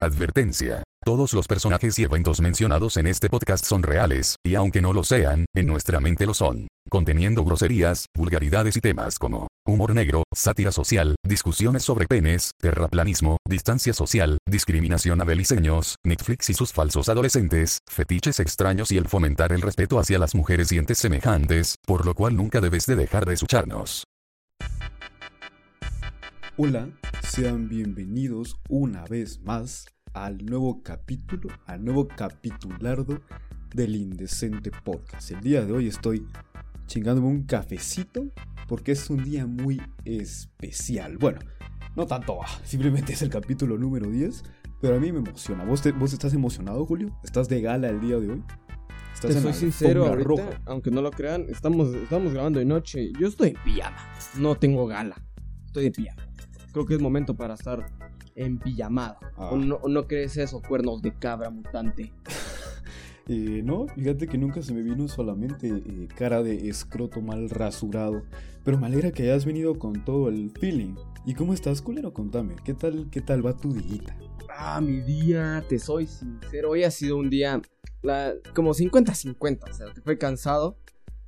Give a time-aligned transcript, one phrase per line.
[0.00, 0.84] Advertencia.
[1.04, 5.02] Todos los personajes y eventos mencionados en este podcast son reales, y aunque no lo
[5.02, 10.70] sean, en nuestra mente lo son, conteniendo groserías, vulgaridades y temas como humor negro, sátira
[10.70, 17.78] social, discusiones sobre penes, terraplanismo, distancia social, discriminación a beliceños, Netflix y sus falsos adolescentes,
[17.90, 22.14] fetiches extraños y el fomentar el respeto hacia las mujeres y entes semejantes, por lo
[22.14, 24.04] cual nunca debes de dejar de escucharnos.
[26.60, 26.90] Hola,
[27.22, 33.20] sean bienvenidos una vez más al nuevo capítulo, al nuevo capitulardo
[33.72, 35.30] del Indecente Podcast.
[35.30, 36.26] El día de hoy estoy
[36.88, 38.26] chingándome un cafecito
[38.66, 41.16] porque es un día muy especial.
[41.16, 41.38] Bueno,
[41.94, 44.42] no tanto, ah, simplemente es el capítulo número 10,
[44.80, 45.62] pero a mí me emociona.
[45.62, 47.16] ¿Vos, ¿Vos estás emocionado, Julio?
[47.22, 48.42] ¿Estás de gala el día de hoy?
[49.14, 53.12] ¿Estás Te soy sincero, ahorita, aunque no lo crean, estamos, estamos grabando de noche.
[53.16, 53.96] Yo estoy en pijama,
[54.36, 55.24] no tengo gala,
[55.64, 56.27] estoy en pijama
[56.72, 57.86] creo que es momento para estar
[58.34, 59.18] en pijamada.
[59.36, 59.78] ¿O, ah.
[59.88, 62.12] no, crees eso, cuernos de cabra mutante?
[63.30, 68.22] Eh, no, fíjate que nunca se me vino solamente eh, cara de escroto mal rasurado.
[68.64, 70.94] Pero me alegra que hayas venido con todo el feeling.
[71.26, 72.14] ¿Y cómo estás, culero?
[72.14, 74.16] Contame, ¿qué tal, qué tal va tu día?
[74.48, 77.60] Ah, mi día, te soy sincero, hoy ha sido un día
[78.54, 80.78] como 50-50, o sea, te fue cansado.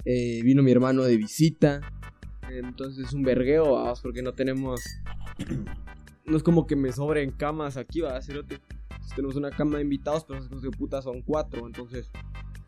[0.06, 1.80] Eh, vino mi hermano de visita,
[2.58, 4.80] entonces un vergueo, vamos, porque no tenemos
[6.24, 8.44] no es como que me sobren camas aquí, va a ser
[9.14, 12.10] tenemos una cama de invitados, pero esos de puta son cuatro, entonces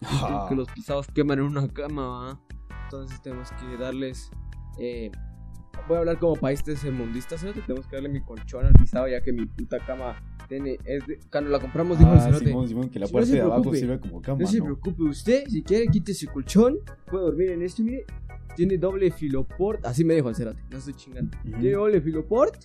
[0.03, 0.47] ah.
[0.49, 2.41] que los pisados queman en una cama, ¿va?
[2.85, 4.31] Entonces tenemos que darles
[4.79, 5.11] eh,
[5.89, 7.47] voy a hablar como país tercermundista, ¿sí?
[7.67, 11.51] Tenemos que darle mi colchón al pisado ya que mi puta cama tiene es cuando
[11.51, 14.41] la compramos dijo ah, Simón, Simón, que la parte de abajo sirve como cama.
[14.41, 16.79] No se preocupe usted, si quiere quite su colchón,
[17.11, 18.05] puede dormir en este, mire,
[18.55, 19.85] tiene doble filoport.
[19.87, 21.37] Así me dijo el Cerate, no estoy chingando.
[21.43, 22.57] Tiene doble filoport.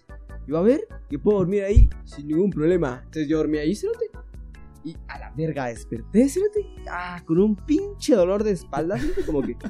[0.48, 3.02] Y va a ver que puedo dormir ahí sin ningún problema.
[3.04, 4.10] Entonces yo dormí ahí, Cerate.
[4.84, 6.66] Y a la verga desperté, Cerate.
[6.90, 9.56] Ah, con un pinche dolor de espalda, Como que.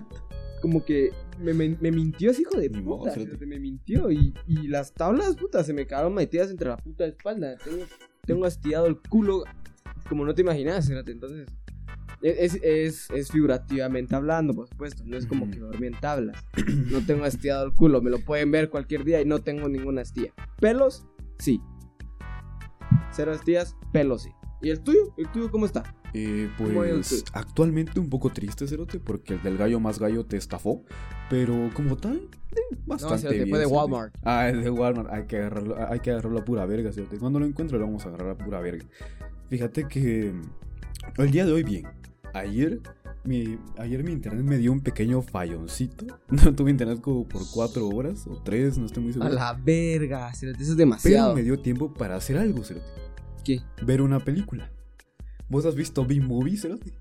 [0.60, 3.14] Como que me, me, mintió ese hijo de puta.
[3.46, 4.12] me mintió.
[4.12, 7.58] Y, y, las tablas, puta, se me quedaron metidas entre la puta espalda.
[7.64, 7.84] Tengo,
[8.26, 9.44] tengo hastigado el culo
[10.10, 11.12] como no te imaginas, Cerate.
[11.12, 11.48] Entonces
[12.22, 15.04] es, es, es, figurativamente hablando, por supuesto.
[15.06, 16.44] No es como que dormí en tablas.
[16.92, 18.02] No tengo estirado el culo.
[18.02, 20.34] Me lo pueden ver cualquier día y no tengo ninguna estía.
[20.60, 21.06] Pelos,
[21.38, 21.62] sí.
[23.12, 24.32] Cero estías, pelos, sí.
[24.62, 25.14] ¿Y el tuyo?
[25.18, 25.96] ¿El tuyo cómo está?
[26.14, 30.84] Eh, pues actualmente un poco triste, Cerote, porque el del gallo más gallo te estafó.
[31.30, 33.50] Pero como tal, eh, bastante no, bien.
[33.50, 34.16] Fue de Walmart.
[34.24, 35.10] Ah, es de Walmart.
[35.12, 37.20] Hay que agarrarlo, hay que agarrarlo a pura verga, Cerote.
[37.20, 38.86] Cuando lo encuentro, lo vamos a agarrar a pura verga.
[39.50, 40.34] Fíjate que
[41.18, 41.86] el día de hoy, bien.
[42.34, 42.82] Ayer
[43.28, 46.06] mi, ayer mi internet me dio un pequeño falloncito.
[46.30, 49.30] No tuve internet como por cuatro horas o tres, no estoy muy seguro.
[49.30, 51.34] A la verga, eso es demasiado.
[51.34, 52.86] Pero me dio tiempo para hacer algo, Cerote.
[53.44, 53.62] ¿Qué?
[53.84, 54.72] Ver una película.
[55.50, 56.94] ¿Vos has visto B-Movie, Cerote?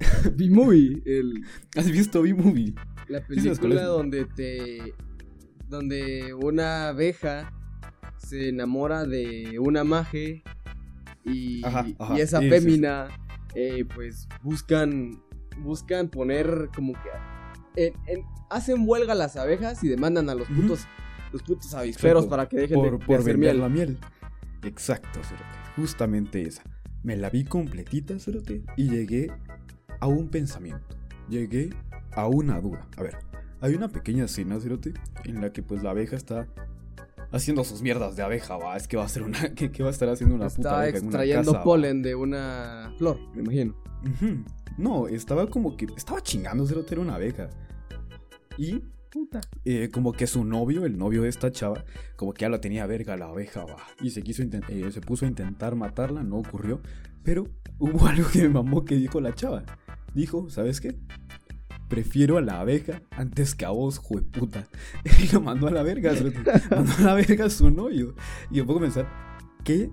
[0.36, 1.44] B-Movie, el...
[1.76, 2.74] ¿Has visto B-Movie?
[3.08, 4.94] La película donde te...
[5.68, 7.52] Donde una abeja
[8.16, 10.42] se enamora de una maje
[11.24, 11.62] y,
[12.16, 13.08] y esa fémina
[13.54, 15.22] eh, pues buscan,
[15.58, 17.92] buscan poner como que...
[18.50, 20.86] hacen huelga las abejas y demandan a los putos,
[21.32, 23.60] los putos avisperos para que dejen de, por hacer miel.
[23.60, 23.98] la miel.
[24.62, 25.44] Exacto, Cerote.
[25.76, 26.62] Justamente esa.
[27.02, 29.30] Me la vi completita, Cerote, y llegué
[30.00, 30.96] a un pensamiento.
[31.28, 31.70] Llegué
[32.12, 32.88] a una duda.
[32.96, 33.18] A ver,
[33.60, 34.94] hay una pequeña escena, Cerote,
[35.24, 36.48] en la que pues la abeja está
[37.32, 38.76] haciendo sus mierdas de abeja, va.
[38.76, 39.38] Es que va a ser una.
[39.54, 43.18] ¿Qué, va a estar haciendo una puta abeja extrayendo en una polen de una flor,
[43.34, 43.76] me imagino.
[44.76, 45.86] No, estaba como que.
[45.96, 47.50] Estaba chingándose lo era una abeja.
[48.56, 48.82] Y.
[49.10, 49.40] Puta.
[49.64, 51.82] Eh, como que su novio, el novio de esta chava,
[52.14, 53.78] como que ya la tenía verga la abeja, va.
[54.02, 56.80] Y se quiso eh, se puso a intentar matarla, no ocurrió.
[57.22, 57.46] Pero
[57.78, 59.64] hubo algo que me mamó que dijo la chava.
[60.14, 60.94] Dijo, ¿sabes qué?
[61.88, 64.68] Prefiero a la abeja antes que a vos, jueputa.
[65.22, 66.12] Y lo mandó a la verga,
[66.70, 68.14] mandó a la verga a su novio.
[68.50, 69.08] Y yo puedo pensar,
[69.64, 69.90] ¿qué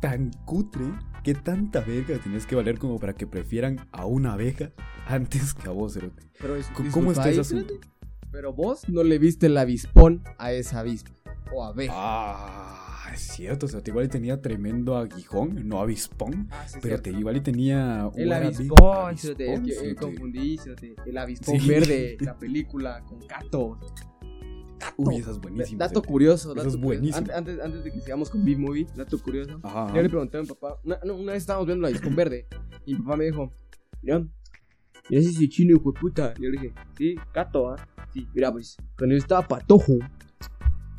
[0.00, 0.84] tan cutre,
[1.24, 4.72] qué tanta verga tienes que valer como para que prefieran a una abeja
[5.06, 6.22] antes que a vos, Cerote?
[6.38, 6.56] Pero
[6.92, 7.66] ¿Cómo está ese
[8.30, 11.10] Pero vos no le viste el avispón a esa avispa
[11.52, 11.92] o abeja.
[11.96, 17.36] Ah es cierto, o sea, igual tenía tremendo aguijón, no avispón, ah, pero te igual
[17.36, 20.58] y tenía el avispón, se te, confundí,
[21.06, 23.78] el avispón verde, la película con Cato.
[24.96, 25.86] Uy, esa es buenísima.
[25.86, 27.26] Dato curioso, dato es buenísimo.
[27.34, 29.60] Antes, antes, de que sigamos con B-Movie, dato curioso.
[29.94, 32.46] Yo le pregunté a mi papá, una, una vez estábamos viendo el avispón verde,
[32.86, 33.52] y mi papá me dijo,
[34.02, 34.26] mira,
[35.08, 36.34] mira si chino hijo de puta.
[36.38, 37.88] Y yo le dije, sí, Cato, ¿ah?
[38.12, 39.98] Sí, mira, pues, cuando yo estaba patojo,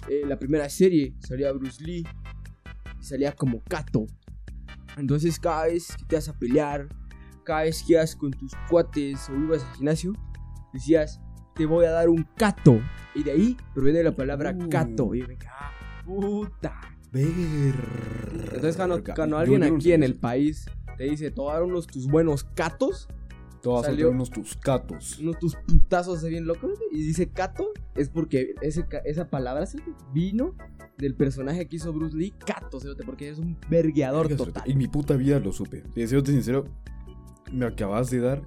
[0.09, 2.06] eh, la primera serie salía Bruce Lee
[3.00, 4.06] y salía como Kato.
[4.98, 6.88] Entonces cada vez que te vas a pelear,
[7.44, 10.13] cada vez que ibas con tus cuates o ibas al gimnasio,
[10.74, 11.19] decías,
[11.56, 12.81] te voy a dar un cato.
[13.15, 14.69] Y de ahí proviene la palabra Uh.
[14.69, 15.15] cato.
[15.15, 15.71] Y me ah,
[16.06, 16.80] puta.
[17.12, 17.75] Ver.
[18.45, 20.65] Entonces cuando, cuando alguien aquí en el país
[20.98, 23.09] te dice, te voy a dar unos tus buenos catos,
[23.62, 25.19] Te vas a salió- soltar unos tus catos.
[25.19, 29.66] unos tus putazos de bien locos, y dice cato, es porque ese, esa palabra
[30.13, 30.56] vino
[30.98, 34.63] del personaje que hizo Bruce Lee, cato, cerote, porque es un vergueador Verga, total.
[34.69, 35.84] En mi puta vida lo supe.
[35.96, 36.66] Y siéndote sincero,
[37.52, 38.42] me acabas de dar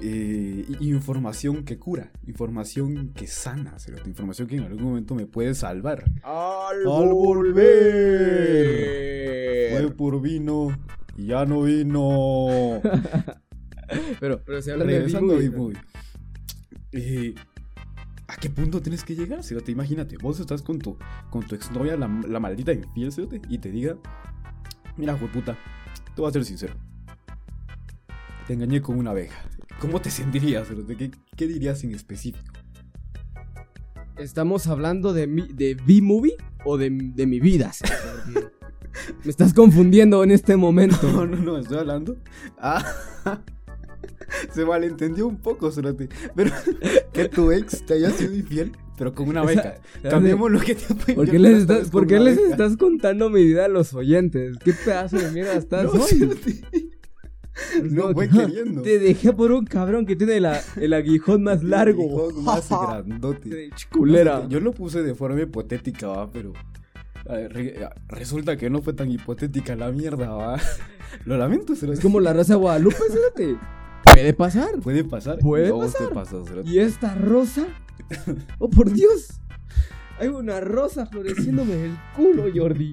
[0.00, 5.54] eh, información que cura, información que sana, cerote, información que en algún momento me puede
[5.54, 6.04] salvar.
[6.22, 6.84] Al,
[8.44, 9.70] volver.
[9.80, 10.68] Fue por vino
[11.16, 12.80] y ya no vino.
[14.20, 15.78] Pero, pero si hablan de Regresando a B-movie.
[16.92, 17.34] Eh,
[18.26, 19.42] ¿A qué punto tienes que llegar?
[19.42, 19.72] Cerote?
[19.72, 20.96] Imagínate, vos estás con tu,
[21.30, 23.96] con tu exnovia, la, la maldita infiel, cerote, y te diga:
[24.96, 25.58] Mira, puta,
[26.14, 26.74] te voy a ser sincero.
[28.46, 29.42] Te engañé con una abeja.
[29.80, 30.68] ¿Cómo te sentirías?
[30.68, 32.52] ¿Qué, qué dirías en específico?
[34.16, 37.72] ¿Estamos hablando de, mi, de B-movie o de, de mi vida?
[39.24, 40.96] Me estás confundiendo en este momento.
[41.12, 42.16] No, no, no, estoy hablando.
[42.58, 42.84] Ah,
[44.52, 46.08] se malentendió un poco, cerote.
[46.34, 46.50] Pero
[47.12, 49.74] que tu ex te haya sido infiel, pero con una abeja.
[50.02, 53.64] Cambiemos lo que te ¿Por qué les, estás, ¿por qué les estás contando mi vida
[53.64, 54.56] a los oyentes?
[54.64, 56.08] ¿Qué pedazo de mierda estás No, hoy?
[56.08, 56.62] cerote.
[57.84, 58.82] No voy que, queriendo.
[58.82, 62.02] Te dejé por un cabrón que tiene la- el aguijón más largo.
[62.28, 63.70] Aguijón más grandote.
[63.92, 64.46] Culera.
[64.48, 66.52] Yo lo puse de forma hipotética, va, pero.
[67.28, 70.60] ver, resulta que no fue tan hipotética la mierda, va.
[71.26, 71.98] Lo lamento, cerote.
[71.98, 73.56] Es como la raza de Guadalupe, espérate.
[74.12, 74.80] Puede pasar.
[74.80, 75.38] Puede pasar.
[75.38, 76.08] Puede pasar.
[76.12, 76.70] te.
[76.70, 77.66] ¿Y esta rosa?
[78.58, 79.40] ¡Oh, por Dios!
[80.18, 82.92] Hay una rosa floreciéndome del culo, Jordi.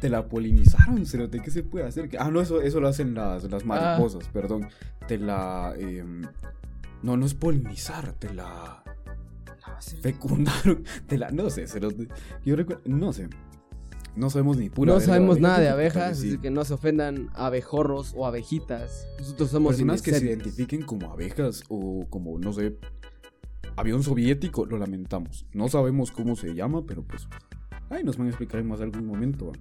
[0.00, 1.40] Te la polinizaron, cerote.
[1.40, 2.10] ¿Qué se puede hacer?
[2.18, 4.68] Ah, no, eso, eso lo hacen las, las mariposas, perdón.
[5.08, 5.74] Te la.
[5.78, 6.22] em,
[7.02, 8.82] no, no es polinizar, te la.
[10.02, 10.84] Fecundaron.
[11.06, 11.30] Te la.
[11.30, 12.08] No sé, cerote.
[12.44, 12.82] Yo recuerdo.
[12.86, 13.28] No sé.
[14.16, 16.28] No sabemos ni pura No verga sabemos nada de abejas, abejas, sí.
[16.28, 19.08] así que no se ofendan abejorros o abejitas.
[19.18, 22.76] Nosotros somos Personas que se identifiquen como abejas o como, no sé,
[23.76, 25.46] avión soviético, lo lamentamos.
[25.52, 27.28] No sabemos cómo se llama, pero pues.
[27.90, 29.52] Ay, nos van a explicar en más algún momento.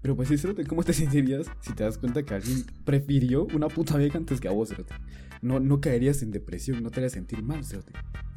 [0.00, 0.36] Pero pues sí,
[0.68, 4.48] ¿cómo te sentirías si te das cuenta que alguien prefirió una puta abeja antes que
[4.48, 4.94] a vos, Cerote?
[5.40, 7.92] No, no caerías en depresión, no te harías sentir mal, Cerote.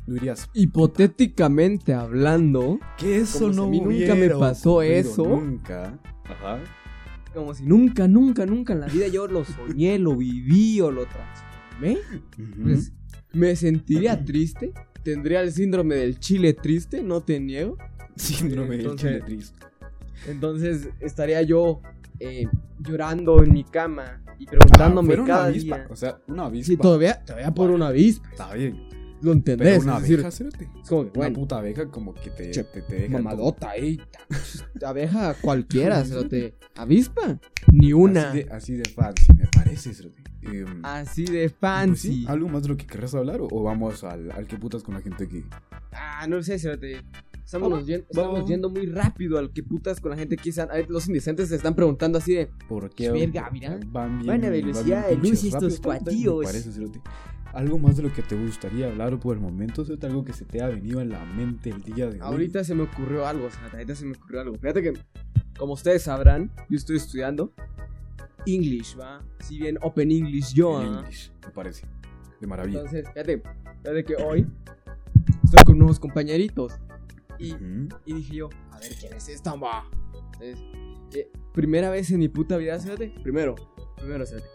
[0.07, 5.24] Dirías, Hipotéticamente hablando, que eso Como si no a mí nunca me pasó eso.
[5.25, 6.00] Nunca.
[6.24, 6.59] Ajá.
[7.33, 11.06] como si nunca, nunca, nunca en la vida yo lo soñé, lo viví o lo
[11.06, 11.98] transformé,
[12.63, 12.92] pues
[13.33, 14.74] me sentiría triste.
[15.04, 17.77] Tendría el síndrome del chile triste, no te niego.
[18.15, 19.59] Síndrome del chile triste.
[20.27, 21.81] Entonces estaría yo
[22.19, 22.48] eh,
[22.80, 25.88] llorando en mi cama y preguntándome Ah, una cada avispa, día.
[25.89, 26.68] O sea, una avispa.
[26.68, 28.30] Sí, todavía, todavía por una avispa.
[28.31, 28.88] Está bien.
[29.22, 29.68] Lo entendés.
[29.68, 30.69] Pero una es decir, abeja, Cerote.
[30.84, 33.69] es como que, Una bueno, puta abeja como que te, Che, te, te deja mamadota
[33.72, 34.00] ahí.
[34.86, 36.56] Abeja cualquiera, cerote.
[36.75, 37.40] Avispa,
[37.72, 38.30] ni una.
[38.30, 40.24] Así de, así de fancy, me parece, Cerote.
[40.44, 42.08] Em, Así de pues fancy.
[42.22, 44.81] sí, ¿Algo más de lo que querrás hablar o, o vamos al, al que putas
[44.84, 45.44] con la gente que...
[45.92, 47.02] Ah, no sé, cerote.
[47.48, 48.50] Estamos, Vamos, yen- estamos vamos.
[48.50, 50.68] yendo muy rápido al que putas con la gente que están.
[50.90, 52.50] Los indecentes se están preguntando así de.
[52.68, 53.10] ¿Por qué?
[53.10, 53.80] Verga, mira.
[53.88, 56.44] Van bien, Van a van velocidad bien de luz estos cuatíos.
[56.44, 56.71] Parece.
[57.54, 60.62] Algo más de lo que te gustaría hablar por el momento, algo que se te
[60.62, 62.19] ha venido a la mente el día de hoy.
[62.21, 63.78] Ahorita se me ocurrió algo, cerote.
[63.78, 64.56] Ahorita se me ocurrió algo.
[64.57, 64.94] Fíjate que,
[65.57, 67.54] como ustedes sabrán, yo estoy estudiando
[68.45, 69.24] English, ¿va?
[69.40, 70.83] Si bien Open English yo, ¿ah?
[70.86, 71.88] English, me parece.
[72.42, 72.80] De maravilla.
[72.80, 73.42] Entonces, fíjate,
[73.83, 74.45] fíjate que hoy
[75.45, 76.74] estoy con unos compañeritos
[77.40, 77.56] y,
[78.06, 79.90] dije yo, a ver quién es esta, va.
[80.14, 80.60] Entonces,
[81.14, 83.56] eh, primera vez en mi puta vida, fíjate, primero,
[83.98, 84.46] primero, fíjate,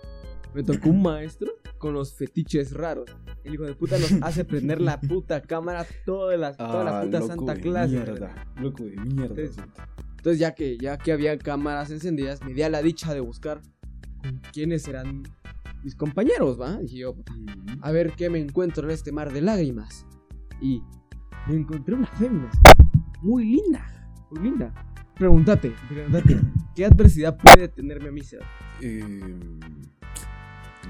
[0.55, 3.11] me tocó un maestro con los fetiches raros.
[3.45, 7.03] El hijo de puta nos hace prender la puta cámara toda la, toda la Ah,
[7.05, 7.93] puta loco santa de clase.
[7.95, 9.43] Mierda, loco de mierda.
[9.43, 13.61] Entonces, ya que, ya que había cámaras encendidas, me di a la dicha de buscar
[14.53, 15.25] quiénes eran
[15.83, 16.77] mis compañeros, ¿va?
[16.77, 17.17] Dije yo,
[17.81, 20.07] a ver qué me encuentro en este mar de lágrimas.
[20.61, 20.83] Y
[21.49, 22.51] me encontré una fémina.
[23.21, 23.87] Muy linda.
[24.31, 24.73] Muy linda.
[25.17, 26.41] Pregúntate, pregúntate.
[26.75, 28.47] ¿Qué adversidad puede tenerme a mí, Seba?
[28.81, 29.35] Eh,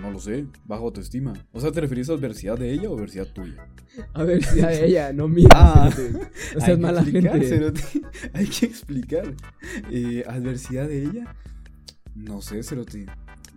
[0.00, 1.32] no lo sé, baja autoestima.
[1.52, 3.68] O sea, ¿te refieres a adversidad de ella o adversidad tuya?
[4.14, 5.49] Adversidad de ella, no mía.
[5.54, 5.90] Ah.
[6.00, 7.49] No Hay seas que mala explicar, gente.
[7.49, 7.82] Cerote.
[8.32, 9.35] Hay que explicar.
[9.90, 11.37] Eh, ¿Adversidad de ella?
[12.14, 13.06] No sé, Cerote.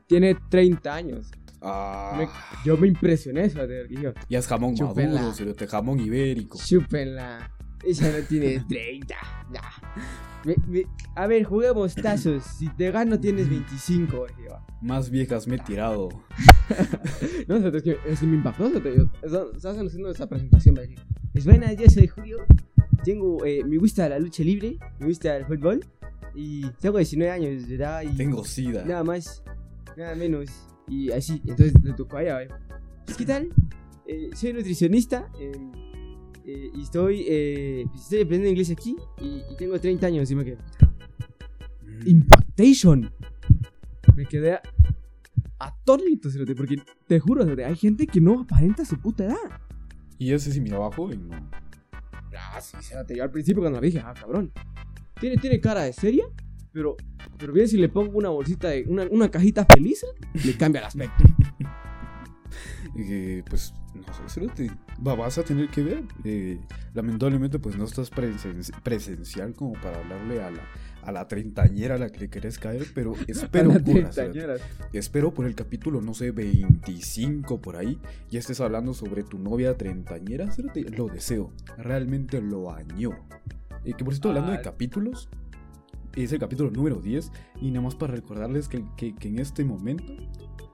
[0.07, 1.31] Tiene 30 años.
[1.67, 2.27] Ah, Me-
[2.63, 5.15] yo me impresioné, porque yo, ya es jamón Chúpenla.
[5.21, 5.67] maduro, Cerote.
[5.67, 6.57] Jamón ibérico.
[6.63, 7.51] chúpenla.
[7.83, 9.15] Ella no tiene 30.
[9.53, 9.61] Ya.
[10.45, 12.43] Me- me- a ver, juguemos tazos.
[12.43, 14.27] Si te gano tienes 25.
[14.27, 14.63] dije, va.
[14.81, 16.09] Más viejas me he tirado.
[17.47, 18.69] No, es que, es que me impactó.
[18.81, 20.75] te- eso- Estás haciendo esa presentación.
[20.75, 20.95] dije,
[21.33, 22.37] Es buena, yo soy Julio.
[23.03, 25.85] Tengo, eh, me gusta la lucha libre, me gusta el fútbol.
[26.33, 28.01] Y tengo 19 años de edad.
[28.01, 28.83] Y Tengo sida.
[28.83, 29.43] Nada más,
[29.95, 30.49] nada menos.
[30.87, 32.47] Y así, entonces le tocó a ella, ¿eh?
[33.05, 33.49] Pues, ¿qué tal?
[34.07, 35.29] Eh, soy nutricionista.
[35.39, 35.51] eh,
[36.47, 38.95] eh, y estoy, eh, pues, estoy aprendiendo inglés aquí.
[39.19, 40.29] Y, y tengo 30 años.
[40.29, 40.57] Y me quedé.
[41.83, 42.07] Mm.
[42.07, 43.11] Impactation.
[44.15, 44.59] Me quedé
[45.59, 46.77] atónito, cerote, porque
[47.07, 49.35] te juro, cerote, hay gente que no aparenta su puta edad.
[50.17, 51.35] Y ese sí mira abajo y no.
[52.37, 54.51] Ah, sí, cerote, yo al principio cuando la dije, ah, cabrón.
[55.19, 56.25] Tiene, tiene cara de seria,
[56.71, 56.95] pero,
[57.37, 60.05] pero bien si le pongo una bolsita de, una, una cajita feliz,
[60.43, 61.23] le cambia el aspecto.
[62.97, 64.71] Eh, pues no sé, cerote,
[65.05, 66.03] va, vas a tener que ver.
[66.23, 66.59] Eh,
[66.93, 70.61] lamentablemente, pues no estás presen- presencial como para hablarle a la,
[71.01, 74.61] a la treintañera a la que le querés caer, pero espero treintañeras.
[74.93, 77.99] Espero por el capítulo, no sé, 25 por ahí,
[78.29, 83.25] ya estés hablando sobre tu novia treintañera, cerote, lo deseo, realmente lo añoro.
[83.83, 84.61] Eh, que por cierto, hablando de Ah.
[84.61, 85.29] capítulos,
[86.23, 87.31] es el capítulo número 10,
[87.61, 90.13] y nada más para recordarles que, que- que en este momento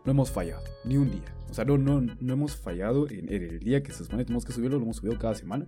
[0.05, 1.23] no hemos fallado, ni un día.
[1.49, 4.25] O sea, no, no, no hemos fallado en, en el día que se supone que
[4.27, 5.67] tenemos que subirlo, lo hemos subido cada semana.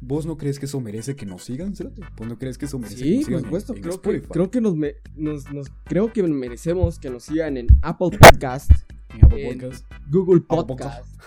[0.00, 2.02] ¿Vos no crees que eso merece que nos sigan, cerote?
[2.16, 3.74] ¿Vos no crees que eso merece que Sí, nos por sigan en- supuesto.
[3.74, 7.56] en creo, que, creo que nos, me- nos, nos- creo que merecemos que nos sigan
[7.56, 8.70] en Apple Podcast,
[9.10, 9.86] En Apple en- Podcast.
[10.10, 11.20] Google Apple Podcast,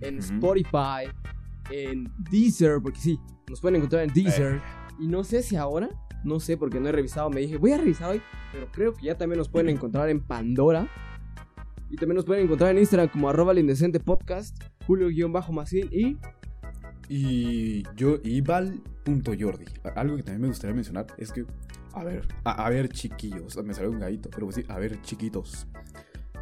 [0.00, 0.18] en.
[0.18, 1.10] Spotify,
[1.70, 4.60] en Deezer, porque sí, nos pueden encontrar en Deezer.
[5.00, 5.88] Y no sé si ahora,
[6.24, 9.06] no sé porque no he revisado, me dije, voy a revisar hoy, pero creo que
[9.06, 10.88] ya también nos pueden encontrar en Pandora.
[11.90, 16.16] Y también nos pueden encontrar en Instagram como arroba el indecente podcast, julio-macín y...
[17.06, 19.66] Y yo, y Val.jordi.
[19.94, 21.44] Algo que también me gustaría mencionar es que,
[21.92, 23.62] a ver, a, a ver, chiquillos.
[23.62, 25.66] Me salió un gallito, pero pues sí, a ver, chiquitos.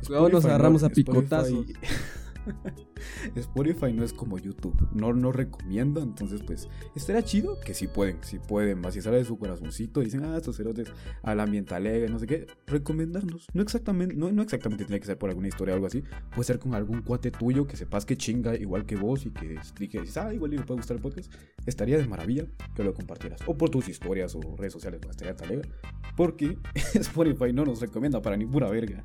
[0.06, 1.66] Cuidado, nos agarramos a picotazos.
[3.36, 8.18] Spotify no es como YouTube, no no recomienda, entonces pues estaría chido que si pueden,
[8.22, 10.88] si pueden, va, si sale de su corazoncito, dicen, ah, estos cerotes
[11.22, 13.46] al ambiente alegre, no sé qué, recomendarnos.
[13.52, 16.58] No exactamente, no, exactamente tiene que ser por alguna historia o algo así, puede ser
[16.58, 20.32] con algún cuate tuyo que sepas que chinga igual que vos y que dices, ah,
[20.32, 21.32] igual le puede gustar el podcast,
[21.66, 23.40] estaría de maravilla que lo compartieras.
[23.46, 25.68] O por tus historias o redes sociales, pues, estaría tan alegre,
[26.16, 26.58] porque
[26.94, 29.04] Spotify no nos recomienda para ni pura verga.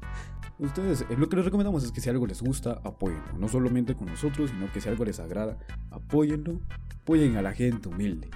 [0.60, 3.38] Ustedes, eh, lo que les recomendamos es que si algo les gusta, apóyenlo.
[3.38, 5.58] No solamente con nosotros, sino que si algo les agrada,
[5.92, 6.60] apóyenlo.
[7.02, 8.30] Apoyen a la gente humilde.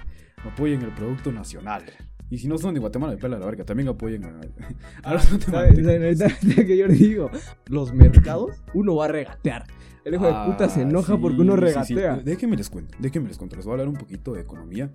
[0.44, 1.84] Apoyen el producto nacional.
[2.30, 4.40] Y si no son de Guatemala, de pela la verga, también apoyen a,
[5.02, 6.18] a los ¿Sabes guatemaltecos.
[6.18, 7.30] ¿Sabes que yo les digo?
[7.66, 9.66] Los mercados, uno va a regatear.
[10.04, 11.94] El hijo de puta se Ah, enoja sí, porque uno sí, sí.
[11.94, 12.16] regatea.
[12.24, 13.54] Déjenme les cuento, déjenme les cuento.
[13.56, 14.90] Les voy a hablar un poquito de economía.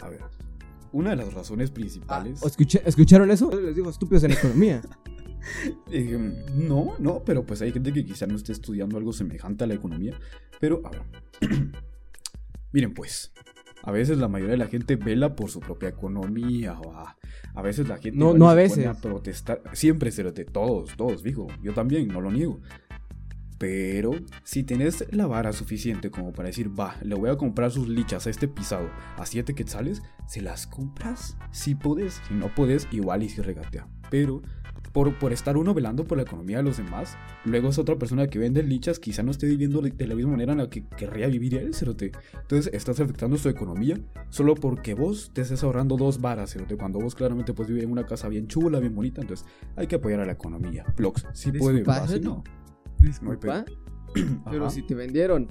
[0.00, 0.20] A ver,
[0.92, 2.42] una de las razones Ah, principales.
[2.42, 3.50] ¿escuché- ¿Escucharon eso?
[3.58, 4.82] Les digo estúpidos en economía.
[5.90, 9.66] Eh, no, no, pero pues hay gente que quizá no esté estudiando algo semejante a
[9.66, 10.18] la economía.
[10.60, 11.02] Pero, a ver.
[12.72, 13.32] Miren, pues.
[13.82, 16.78] A veces la mayoría de la gente vela por su propia economía.
[16.80, 17.16] o a,
[17.54, 18.18] a veces la gente.
[18.18, 18.86] No, no a se veces.
[18.86, 19.62] a protestar.
[19.74, 21.46] Siempre, cerote, todos, todos, fijo.
[21.62, 22.60] Yo también, no lo niego.
[23.58, 24.10] Pero
[24.44, 28.26] si tenés la vara suficiente como para decir, va, le voy a comprar sus lichas
[28.26, 31.38] a este pisado a 7 quetzales, se las compras.
[31.52, 33.88] Si podés, si no podés, igual y si regatea.
[34.10, 34.42] Pero
[34.92, 38.26] por, por estar uno velando por la economía de los demás, luego es otra persona
[38.28, 41.26] que vende lichas, quizá no esté viviendo de- la misma manera en la que querría
[41.28, 42.12] vivir él, cerote.
[42.40, 43.98] Entonces estás afectando su economía
[44.30, 47.90] solo porque vos te estés ahorrando dos varas, cerote, cuando vos claramente puedes vivir en
[47.92, 49.20] una casa bien chula, bien bonita.
[49.20, 50.84] Entonces hay que apoyar a la economía.
[50.96, 52.26] Blogs, si puede, Disculpa, va, si cerote.
[52.28, 52.44] no.
[52.98, 53.64] Disculpa.
[54.50, 54.70] Pero Ajá.
[54.70, 55.48] si te vendieron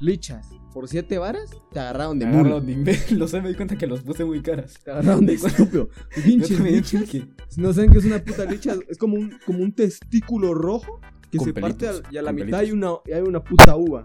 [0.00, 2.40] lichas por 7 varas, te agarraron de mulo.
[2.40, 4.74] agarraron de imbécil, lo sé, me di cuenta que los puse muy caras.
[4.84, 5.88] Te agarraron de estúpido.
[6.24, 7.08] Pinches lichas.
[7.56, 11.00] no saben qué es una puta licha, es como un, como un testículo rojo
[11.30, 14.04] que Con se parte y a la mitad hay una, hay una puta uva.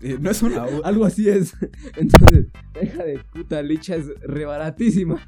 [0.00, 0.80] eh, no es una uva.
[0.88, 1.54] Algo así es.
[1.96, 5.20] Entonces, deja de puta licha es rebaratísima.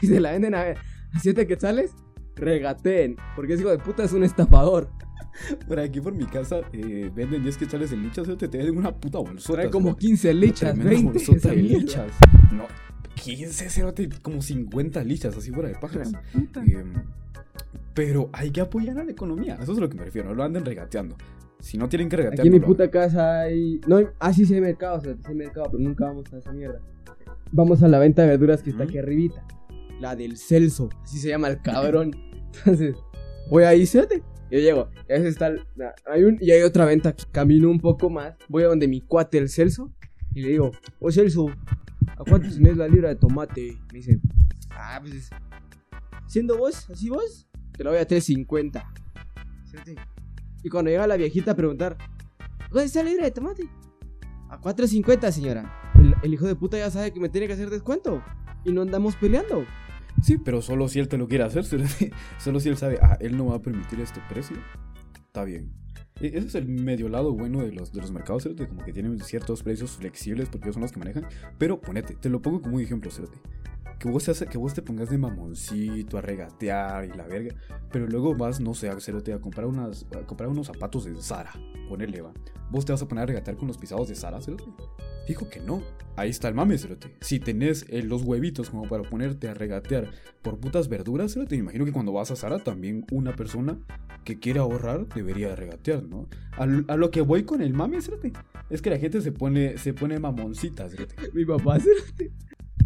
[0.00, 1.92] Y se la venden a, a siete quetzales,
[2.34, 3.16] regateen.
[3.36, 4.90] Porque ese hijo de puta es un estafador.
[5.68, 8.94] Por aquí por mi casa eh, venden 10 quetzales de lichas, o te venden una
[8.94, 9.60] puta bolsota.
[9.60, 10.06] Trae como cerote.
[10.06, 12.12] 15 lichas, Tremenda 20 bolsota de lichas.
[12.52, 12.66] No,
[13.14, 15.76] 15, cerote, como 50 lichas, así fuera de.
[15.76, 16.62] Puta.
[16.64, 16.92] Em,
[17.94, 20.34] pero hay que apoyar a la economía, eso es a lo que me refiero, no
[20.34, 21.16] lo anden regateando.
[21.58, 23.80] Si no tienen que regatear, Aquí en mi puta casa hay.
[23.86, 26.38] No, ah, sí, sí hay mercado, o sea, sí hay mercado, pero nunca vamos a
[26.38, 26.80] esa mierda.
[27.52, 29.44] Vamos a la venta de verduras que está aquí arribita.
[29.98, 32.14] La del Celso, así se llama el cabrón.
[32.58, 32.96] Entonces,
[33.48, 34.22] voy ahí, fíjate.
[34.50, 35.52] Yo llego, veces está.
[36.06, 37.24] hay un, y hay otra venta aquí.
[37.32, 39.92] Camino un poco más, voy a donde mi cuate el Celso,
[40.34, 41.48] y le digo, oh Celso,
[42.06, 43.76] ¿a cuánto tenés la libra de tomate?
[43.92, 44.20] Me dice,
[44.78, 45.30] Ah, pues.
[46.26, 48.84] Siendo vos, así vos, te lo voy a 3.50.
[49.70, 49.96] Cerote.
[50.62, 51.96] Y cuando llega la viejita a preguntar,
[52.70, 53.68] ¿dónde está la libra de tomate?
[54.50, 55.92] A 4.50, señora.
[56.22, 58.22] El hijo de puta ya sabe que me tiene que hacer descuento.
[58.64, 59.64] Y no andamos peleando.
[60.22, 61.64] Sí, pero solo si él te lo quiere hacer,
[62.38, 64.56] solo si él sabe, ah, él no va a permitir este precio.
[65.14, 65.72] Está bien.
[66.20, 68.92] E- Ese es el medio lado bueno de los, de los mercados, cerote, como que
[68.92, 71.26] tienen ciertos precios flexibles porque ellos son los que manejan.
[71.58, 73.38] Pero ponete, te lo pongo como un ejemplo, cerote.
[73.98, 77.54] Que vos, te que vos te pongas de mamoncito a regatear y la verga.
[77.90, 81.52] Pero luego vas, no sé, a a comprar, unas, a comprar unos zapatos de Zara.
[81.88, 82.32] Ponele, va.
[82.70, 84.64] Vos te vas a poner a regatear con los pisados de Zara, cerote.
[85.26, 85.82] Que no.
[86.14, 87.16] Ahí está el mame, cerote.
[87.20, 90.10] Si tenés eh, los huevitos como para ponerte a regatear
[90.40, 93.78] por putas verduras, cerote, me imagino que cuando vas a Zara también una persona
[94.24, 96.28] que quiere ahorrar debería de regatear, ¿no?
[96.56, 98.32] A lo que voy con el mame, cerote,
[98.70, 101.16] es que la gente se pone, se pone mamoncita, cerote.
[101.34, 102.32] Mi papá, cerote.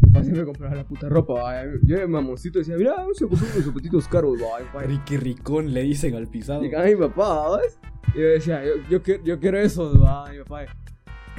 [0.01, 1.65] Mi papá siempre compraba la puta ropa, va.
[1.83, 4.83] Yo de mamoncito decía, mira, a comprar unos zapatitos caros, va.
[4.83, 6.63] Ricky Ricón le dicen al pisado.
[6.63, 7.79] Llegaba mi papá, ¿vas?
[8.15, 10.31] Y yo decía, yo, yo, quiero, yo quiero eso, va.
[10.31, 10.65] Mi papá,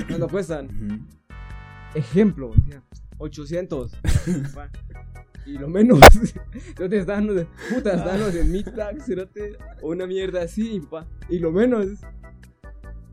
[0.08, 0.66] ¿cuánto cuestan?
[0.66, 1.00] Ujú.
[1.96, 2.84] Ejemplo, decía,
[3.18, 3.92] 800.
[4.54, 4.70] pa.
[5.46, 6.00] y lo menos,
[6.80, 10.80] no te están dando de puta, están dando de tag, cerote, o una mierda así,
[10.80, 11.08] pa.
[11.30, 11.88] Y lo menos,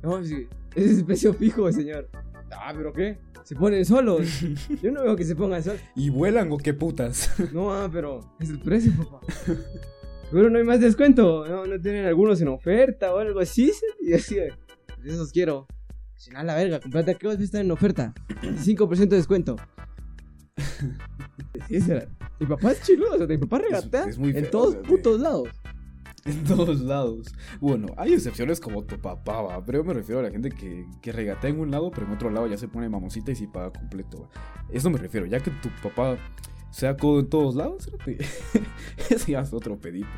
[0.02, 2.08] no, sí, ese es precio fijo, señor.
[2.50, 3.18] Ah, pero ¿qué?
[3.48, 4.28] Se ponen solos.
[4.82, 5.80] Yo no veo que se pongan solos.
[5.96, 7.30] ¿Y vuelan o qué putas?
[7.54, 9.20] No, ah, pero es el precio, papá.
[10.28, 11.46] Seguro no hay más descuento.
[11.48, 13.72] No, no tienen algunos en oferta o algo así.
[14.02, 14.52] Y así, de
[14.86, 15.66] "Pues esos quiero.
[16.14, 18.12] Si no, la verga, comprate que vas a estar en oferta.
[18.42, 19.56] 5% de descuento.
[21.68, 22.06] Sí, será.
[22.38, 25.48] Mi papá es chiludo, o sea, mi papá regatea es muy en todos putos lados.
[26.28, 27.34] En todos lados.
[27.58, 30.86] Bueno, hay excepciones como tu papá, va, pero yo me refiero a la gente que,
[31.00, 33.46] que regatea en un lado, pero en otro lado ya se pone mamosita y sí
[33.46, 34.28] paga completo.
[34.70, 36.18] Eso me refiero, ya que tu papá
[36.70, 38.18] sea codo en todos lados, cérate.
[39.10, 40.08] ese ya es otro pedito.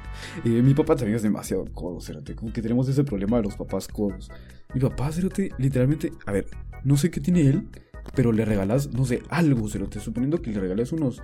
[0.45, 2.35] Eh, mi papá también es demasiado codo, cérate.
[2.35, 4.31] Como que tenemos ese problema de los papás codos.
[4.75, 6.47] Mi papá, cérate, literalmente, a ver,
[6.85, 7.69] no sé qué tiene él,
[8.15, 10.01] pero le regalas, no sé, algo, cérate.
[10.01, 11.23] Suponiendo que le regales unos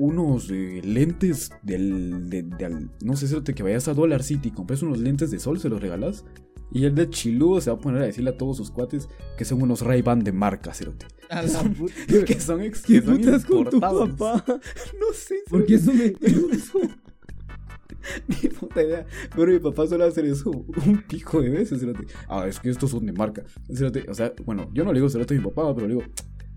[0.00, 4.48] unos eh, lentes del, de, de al- no sé, cérate, que vayas a Dollar City
[4.48, 6.24] y compres unos lentes de sol, se los regalas.
[6.72, 9.44] Y el de chiludo se va a poner a decirle a todos sus cuates que
[9.44, 11.06] son unos Ray-Ban de marca, cerote.
[11.28, 11.92] A la puta.
[12.26, 14.44] que son ex ¿Qué que son putas con tu papá?
[15.00, 16.78] No sé, ¿Por qué eso mentiroso?
[18.28, 19.04] Ni puta idea.
[19.36, 22.06] Pero mi papá suele hacer eso un pico de veces, cerote.
[22.28, 23.42] Ah, es que estos son de marca.
[23.74, 26.06] Cerote, o sea, bueno, yo no le digo cerote a mi papá, pero le digo,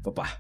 [0.04, 0.40] papá,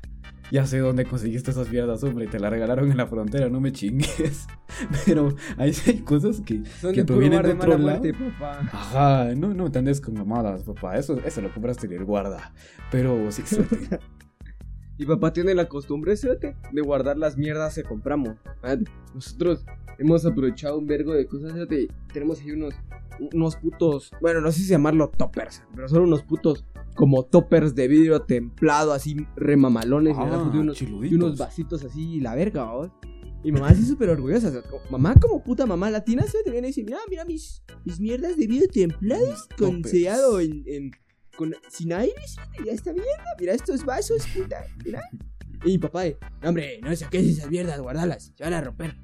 [0.54, 3.72] ya sé dónde conseguiste esas mierdas, hombre, te la regalaron en la frontera, no me
[3.72, 4.46] chingues.
[5.06, 7.80] Pero ahí sí hay cosas que, Son que provienen de otro lado.
[7.80, 8.60] muerte, papá.
[8.72, 10.96] Ajá, no, no te andes con mamadas, papá.
[10.96, 12.54] Eso, eso lo compraste en el guarda.
[12.92, 13.78] Pero sí, cerote.
[15.00, 18.36] Mi papá tiene la costumbre, fíjate, de guardar las mierdas que compramos.
[18.62, 18.76] Ah,
[19.16, 19.66] Nosotros
[19.98, 21.88] hemos aprovechado un vergo de cosas, fíjate.
[22.13, 22.76] Tenemos ahí unos,
[23.34, 26.63] unos putos, bueno, no sé si llamarlo toppers, pero son unos putos
[26.96, 30.16] como toppers de vidrio templado, así remamalones.
[30.18, 30.22] Ah,
[30.60, 32.92] unos, y unos vasitos así, la verga, ¿vos?
[33.44, 34.48] Y mamá así súper orgullosa.
[34.48, 37.26] o sea, como- mamá como puta mamá latina, se te viene y dice, mira, mira
[37.26, 40.92] mis, mis mierdas de vidrio templado Mis con sellado en, en-
[41.36, 42.14] con, sin aire,
[42.60, 45.02] mira esta mierda, mira estos vasos, puta, mira.
[45.66, 48.96] Y mi papá, de, "No, hombre, no saques esas mierdas, guardalas, se van a romper.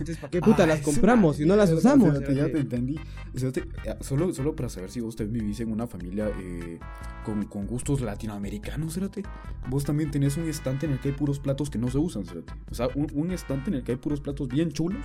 [0.00, 2.14] Entonces, ¿para qué puta Ah, las compramos si no las usamos?
[2.34, 2.96] ya te entendí.
[2.96, 6.78] Eh, solo, solo para saber si vos también vivís en una familia eh,
[7.24, 9.22] con, con gustos latinoamericanos, cerote.
[9.68, 12.24] Vos también tenés un estante en el que hay puros platos que no se usan,
[12.24, 12.52] cerote.
[12.70, 15.04] O sea, un, un estante en el que hay puros platos bien chulos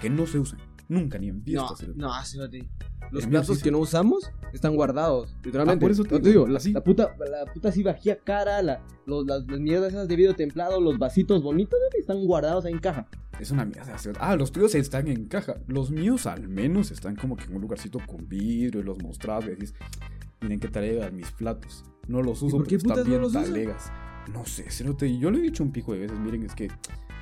[0.00, 0.60] que no se usan.
[0.88, 1.98] Nunca, ni en No, fiestas, cerote.
[1.98, 2.68] no, cerote.
[3.10, 5.84] Los El mío platos que no usamos están guardados, literalmente.
[5.84, 6.72] Ah, por eso te No digo, la, así.
[6.72, 10.34] la puta, la puta así vajilla cara, la, los, las, las mierdas esas de vidrio
[10.36, 11.98] templado, los vasitos bonitos, ¿no?
[11.98, 13.08] están guardados ahí en caja.
[13.40, 13.96] Es una mierda.
[14.20, 15.56] Ah, los tuyos están en caja.
[15.66, 19.44] Los míos al menos están como que en un lugarcito con vidrio y los mostrás
[19.44, 19.74] y decís,
[20.40, 21.84] miren qué talegas mis platos.
[22.08, 23.44] No los uso por qué porque están no bien los usan?
[23.44, 23.92] talegas.
[24.32, 25.18] No sé, cerote.
[25.18, 26.70] Yo le he dicho un pico de veces, miren, es que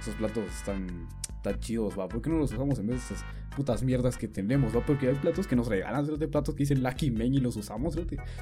[0.01, 1.09] esos platos están
[1.45, 2.09] tan chidos, va.
[2.09, 4.85] ¿Por qué no los usamos en vez de esas putas mierdas que tenemos, va?
[4.85, 7.97] Porque hay platos que nos regalan, cerote, platos que dicen Lucky Man y los usamos.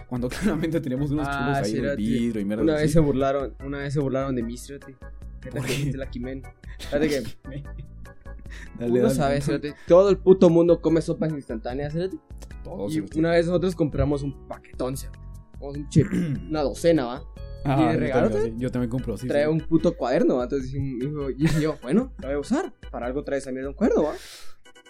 [0.09, 2.93] Cuando claramente tenemos unos Ah, chulos ahí de vidrio y mierdas Una vez así.
[2.95, 4.55] se burlaron, una vez se burlaron de mí.
[4.71, 4.87] Neta
[5.51, 5.93] ¿Por qué?
[6.11, 6.43] Kimen.
[6.79, 7.23] Fíjate que
[8.79, 9.15] Dale, dale.
[9.15, 11.95] sabe, cerote, todo el puto mundo come sopas instantáneas.
[12.63, 14.95] Todos, Y una vez nosotros compramos un paquetón,
[15.59, 16.07] un chip,
[16.49, 17.23] una docena, ¿va?
[17.65, 19.27] Ah, ¿Y yo sí, Yo también compro así.
[19.29, 19.49] trae sí.
[19.51, 20.45] un puto cuaderno, ¿va?
[20.45, 22.73] Entonces dijo, y dije yo, bueno, lo voy a usar.
[22.91, 24.15] Para algo trae esa mierda un cuaderno, ¿va?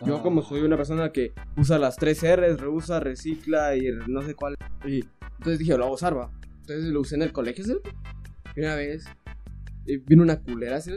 [0.07, 0.23] Yo Ah.
[0.23, 4.57] como soy una persona que usa las tres R's, reusa, recicla y no sé cuál.
[4.85, 5.05] Y
[5.39, 6.31] entonces dije, lo voy a usar, ¿va?
[6.61, 7.77] Entonces lo usé en el colegio, ¿sí?
[8.57, 9.05] Y una vez
[9.87, 10.93] eh, vino una culera, ¿sí?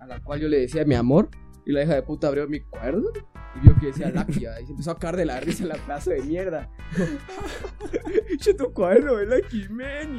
[0.00, 1.28] a la cual yo le decía mi amor.
[1.66, 3.08] Y la hija de puta abrió mi cuerno
[3.56, 4.44] y vio que decía Lucky.
[4.44, 4.60] ¿va?
[4.60, 6.68] Y se empezó a caer de la risa la pedazo de mierda.
[8.38, 10.18] Che, tu cuaderno de Lucky Man.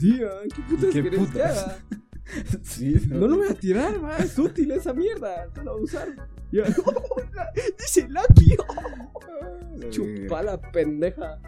[0.00, 0.30] Sí, ¿va?
[0.54, 1.58] ¿qué putas ¿Qué querés que putas?
[1.58, 1.78] haga?
[2.62, 4.16] Sí, No lo voy a tirar, va.
[4.18, 5.48] Es útil esa mierda.
[5.56, 6.08] No lo voy a usar.
[6.52, 6.64] Y yo,
[7.78, 8.56] Dice Lucky.
[9.90, 11.40] Chupa la pendeja.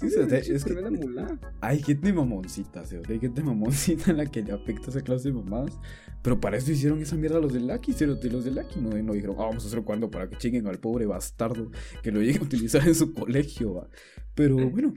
[0.00, 1.38] Sí, te- Che, es que mulá.
[1.60, 2.96] hay gente mamoncita, ¿sí?
[3.08, 5.78] hay gente mamoncita en la que le afecta esa clase de mamadas.
[6.22, 8.04] Pero para eso hicieron esa mierda los de Lucky, ¿sí?
[8.06, 10.66] de los de Lucky no, no dijeron, ah, vamos a hacer cuando para que chinguen
[10.66, 11.70] al pobre bastardo
[12.02, 13.74] que lo lleguen a utilizar en su colegio.
[13.74, 13.88] ¿va?
[14.34, 14.94] Pero bueno,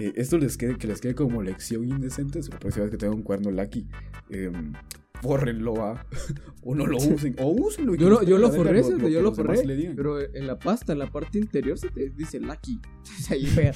[0.00, 2.40] eh, esto les quede, que les quede como lección indecente.
[2.50, 3.86] La próxima vez que tengan un cuerno Lucky,
[4.30, 4.50] eh,
[5.22, 6.06] bórrenlo, ¿va?
[6.62, 7.94] o no lo usen, o úsenlo.
[7.94, 9.62] Yo yo lo forré, lo- lo yo lo forré.
[9.94, 12.80] Pero en la pasta, en la parte interior, se te dice Lucky.
[13.30, 13.72] Ahí pega.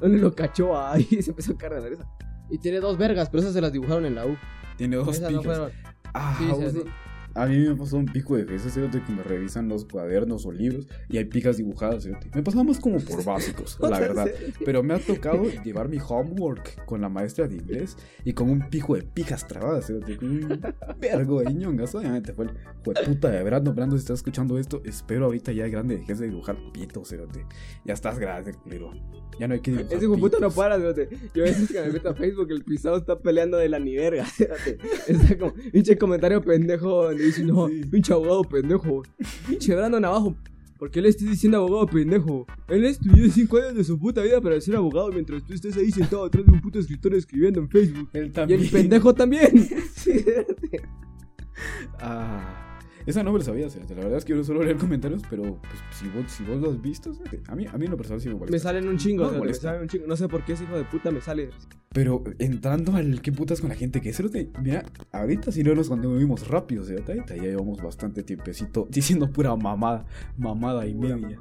[0.00, 2.08] Donde lo cachó ahí se empezó a la risa.
[2.50, 4.36] Y tiene dos vergas, pero esas se las dibujaron en la U.
[4.76, 5.68] Tiene dos no.
[6.14, 6.82] Ah, sí.
[7.34, 10.52] A mí me pasó un pico de veces, fíjate, que me revisan los cuadernos o
[10.52, 12.30] libros y hay picas dibujadas, fíjate.
[12.34, 14.30] Me pasaba más como por básicos, la verdad.
[14.64, 18.68] Pero me ha tocado llevar mi homework con la maestra de inglés y con un
[18.68, 20.16] pico de pijas trabadas, fíjate.
[20.16, 20.60] con Un
[21.00, 21.94] vergo de ñongas.
[21.94, 22.52] Obviamente fue el
[23.04, 23.72] puta de Brando.
[23.72, 27.46] Brando, si estás escuchando esto, espero ahorita ya grande dejes de dibujar pitos, fíjate.
[27.84, 28.92] Ya estás grande, pero
[29.38, 31.08] ya no hay que dibujar Ese de puta no para, fíjate.
[31.34, 33.96] Yo a veces que me meto a Facebook, el pisado está peleando de la ni
[33.96, 34.78] verga, fíjate.
[35.08, 37.82] Está como, pinche comentario pendejo, donde dice, no, Sí.
[37.90, 39.02] pinche abogado pendejo.
[39.48, 40.36] Pinche Brandon abajo.
[40.78, 42.44] ¿Por qué le estás diciendo abogado pendejo?
[42.68, 45.92] Él estudió 5 años de su puta vida para ser abogado mientras tú estés ahí
[45.92, 48.08] sentado atrás de un puto escritorio escribiendo en Facebook.
[48.12, 48.60] Él Y también.
[48.60, 49.68] el pendejo también.
[49.94, 50.12] Sí.
[52.00, 52.71] Ah,
[53.06, 53.66] esa no me la sabía.
[53.66, 56.70] La verdad es que yo solo leer comentarios, pero pues, si, vos, si vos lo
[56.70, 57.12] has visto,
[57.48, 58.52] a mí, a mí en lo personal sí me molesta.
[58.52, 60.06] Me salen un chingo, No, me salen un chingo.
[60.06, 61.50] No sé por qué ese hijo de puta me sale.
[61.92, 64.22] Pero entrando al qué putas con la gente que es,
[64.62, 67.12] mira, ahorita sí no nos conmovimos rápido, ¿cierto?
[67.12, 70.06] Ahorita ya llevamos bastante tiempecito diciendo pura mamada,
[70.38, 71.38] mamada y Pura media.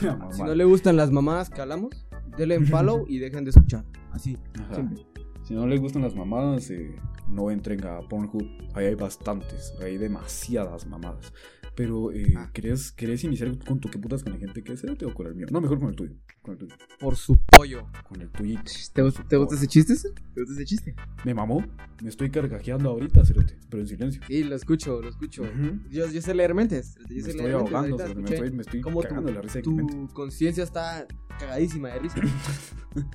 [0.00, 0.32] Pura mamada.
[0.34, 3.84] Si no le gustan las mamadas que hablamos, denle en follow y dejen de escuchar.
[4.10, 4.74] Así, Ajá.
[4.74, 5.04] siempre.
[5.48, 6.94] Si no les gustan las mamadas, eh,
[7.26, 8.46] no entren a Pornhub.
[8.74, 11.32] Ahí hay bastantes, hay demasiadas mamadas.
[11.74, 12.50] Pero, eh, Ah.
[12.52, 15.34] ¿querés, ¿querés iniciar con tu qué putas con la gente que es o con el
[15.34, 15.46] mío?
[15.50, 16.12] No, mejor con el tuyo.
[16.42, 16.74] Con el tuyo.
[17.00, 17.86] Por su pollo.
[18.06, 18.70] Con el tuyito.
[18.92, 19.94] ¿Te, gusta- ¿Te gusta ese chiste?
[19.94, 20.94] ¿Te gusta ese chiste?
[21.24, 21.64] Me mamó.
[22.02, 24.20] Me estoy carcajeando ahorita, cerote, pero en silencio.
[24.26, 25.44] Sí, lo escucho, lo escucho.
[25.88, 26.96] Yo, yo sé leer mentes.
[26.96, 29.54] Yo Me sé estoy leer mentes, ahogando, ahorita me estoy, me estoy cagando la risa
[29.60, 29.62] de.
[29.62, 31.06] Tu conciencia está
[31.38, 32.20] cagadísima de risa.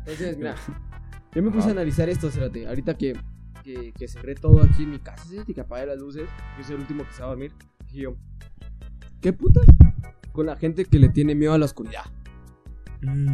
[0.00, 0.54] Entonces, mira,
[1.36, 2.66] yo me puse a analizar esto, Cérate.
[2.66, 3.14] Ahorita que,
[3.62, 5.52] que, que cerré todo aquí en mi casa, ¿sí?
[5.52, 7.52] que apagué las luces, yo soy el último que se va a dormir.
[7.86, 8.16] Dije yo,
[9.20, 9.64] ¿qué putas?
[10.32, 12.04] Con la gente que le tiene miedo a la oscuridad.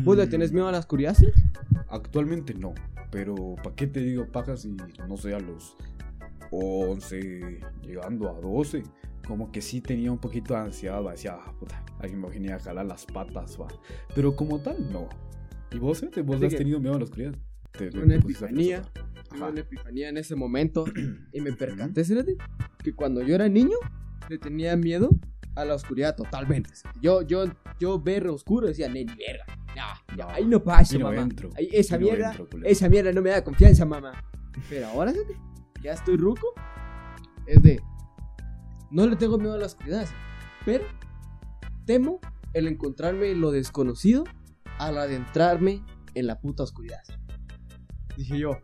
[0.05, 1.29] ¿Vos le tienes miedo a la oscuridad, sí?
[1.89, 2.75] Actualmente no,
[3.11, 4.77] pero ¿para qué te digo pajas si
[5.09, 5.77] no sé a los
[6.51, 8.83] 11, llegando a 12?
[9.27, 12.57] Como que sí tenía un poquito de ansiedad, va, decía, ah, puta, alguien me venía
[12.57, 13.69] a jalar las patas, va.
[14.15, 15.09] Pero como tal, no.
[15.71, 16.07] ¿Y vos, eh?
[16.07, 17.35] ¿Vos Fíjate has que- tenido miedo a la oscuridad?
[17.73, 18.83] Te- te- Una te a epifanía.
[19.29, 20.85] Tuve una epifanía en ese momento
[21.33, 22.37] y me percaté, Cérate,
[22.83, 23.77] que cuando yo era niño
[24.29, 25.11] le tenía miedo
[25.55, 26.71] a la oscuridad totalmente.
[27.01, 27.45] Yo, yo,
[27.81, 29.45] yo ver oscuro decía, "Ne, ni verga.
[29.77, 31.23] No, no, No, ahí no pasa, no mamá.
[31.23, 32.69] entro, Ahí, esa no mierda, entro, culero".
[32.71, 34.13] esa mierda no me da confianza, mamá.
[34.69, 35.35] Pero ahora, Cérate,
[35.83, 36.55] ya estoy ruco,
[37.47, 37.81] es de,
[38.91, 40.07] no le tengo miedo a la oscuridad,
[40.67, 40.85] pero
[41.87, 42.21] temo
[42.53, 44.25] el encontrarme en lo desconocido
[44.79, 45.83] al adentrarme
[46.15, 47.01] en la puta oscuridad.
[48.17, 48.59] Dije yo,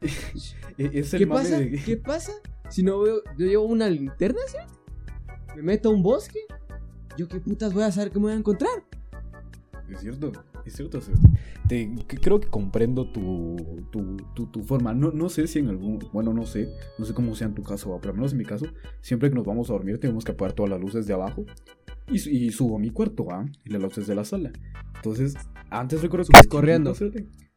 [0.78, 1.58] E- Es el ¿Qué mame pasa?
[1.58, 2.32] de- ¿Qué pasa
[2.70, 4.56] si no veo, yo llevo una linterna, ¿sí?
[5.56, 6.40] Me meto a un bosque.
[7.18, 8.70] ¿Yo qué putas voy a saber que me voy a encontrar?
[9.90, 10.32] Es cierto,
[10.64, 11.00] es cierto.
[11.68, 13.56] Te, que- creo que comprendo tu,
[13.90, 14.94] tu, tu, tu forma.
[14.94, 15.98] No, no sé si en algún.
[16.12, 16.72] Bueno, no sé.
[16.98, 18.64] No sé cómo sea en tu caso, pero al menos en mi caso,
[19.02, 21.44] siempre que nos vamos a dormir, tenemos que apagar todas las luces de abajo.
[22.10, 23.44] Y, su- y subo a mi cuarto, ¿va?
[23.64, 24.50] Y las luces de la sala.
[24.96, 25.34] Entonces,
[25.68, 26.40] antes recuerdo que.
[26.40, 26.90] De corriendo.
[26.92, 27.12] Antes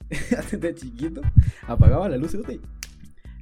[0.60, 1.22] de chiquito,
[1.68, 2.60] apagaba la luz, cerote,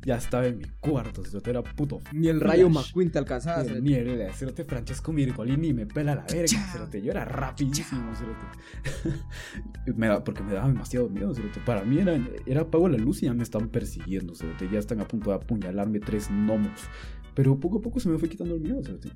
[0.05, 1.99] Ya estaba en mi cuarto, cerote, Era puto.
[2.11, 2.87] Ni el rayo flash.
[2.87, 3.63] McQueen te alcanzaba.
[3.63, 7.01] Ni Ni el cerote Francesco Mirgolini me pela la verga, cerote.
[7.01, 9.19] Yo era rapidísimo, cerote.
[9.95, 11.59] Me da- porque me daba demasiado miedo, cerote.
[11.65, 14.69] Para mí era, era apago la luz y ya me están persiguiendo, cerote.
[14.71, 16.71] Ya están a punto de apuñalarme tres gnomos.
[17.35, 19.09] Pero poco a poco se me fue quitando el miedo, cerote.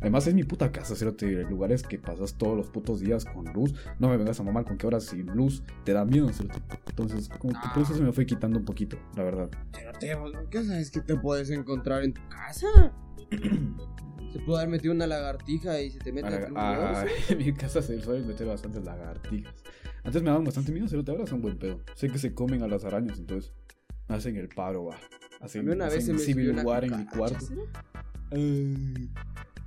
[0.00, 1.26] Además es mi puta casa, cerote.
[1.44, 3.74] Lugares que pasas todos los putos días con luz.
[3.98, 6.60] No me vengas a mamar con que horas sin luz te da miedo, cerote.
[6.88, 9.50] Entonces, como que por eso se me fue quitando un poquito, la verdad.
[9.72, 10.16] Pero te,
[10.50, 12.66] ¿qué sabes que te puedes encontrar en tu casa?
[14.32, 16.70] Se puede haber metido una lagartija y se te mete A la- entre un a-
[17.02, 19.54] huevo, en mi casa se suelen meter bastantes lagartijas.
[20.04, 21.80] Antes me daban bastante miedo, cerote, ahora son buen pedo.
[21.94, 23.54] Sé que se comen a las arañas, entonces
[24.06, 24.96] hacen el paro, va.
[25.40, 27.38] A Hacen, mí una vez se hacen me Civil War en mi cuarto.
[28.30, 29.10] Ay.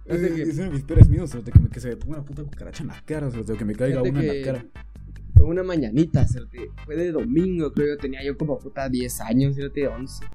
[0.06, 2.18] Fíjate Eh, que- Es una de mis peores miedos, que, me, que se me ponga
[2.18, 4.66] una puta cucaracha en la cara, o que me caiga una en la cara.
[5.36, 6.70] Fue una mañanita, cerote.
[6.86, 7.98] Fue de domingo, creo yo.
[7.98, 10.26] Tenía yo como puta 10 años, cerote, 11.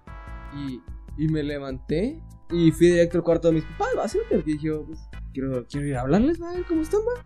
[0.57, 0.81] Y,
[1.19, 4.37] y me levanté y fui directo al cuarto de mis papás, va, cerote.
[4.37, 4.99] Porque dije, pues,
[5.33, 7.25] quiero, quiero ir a hablarles, va, cómo están, va.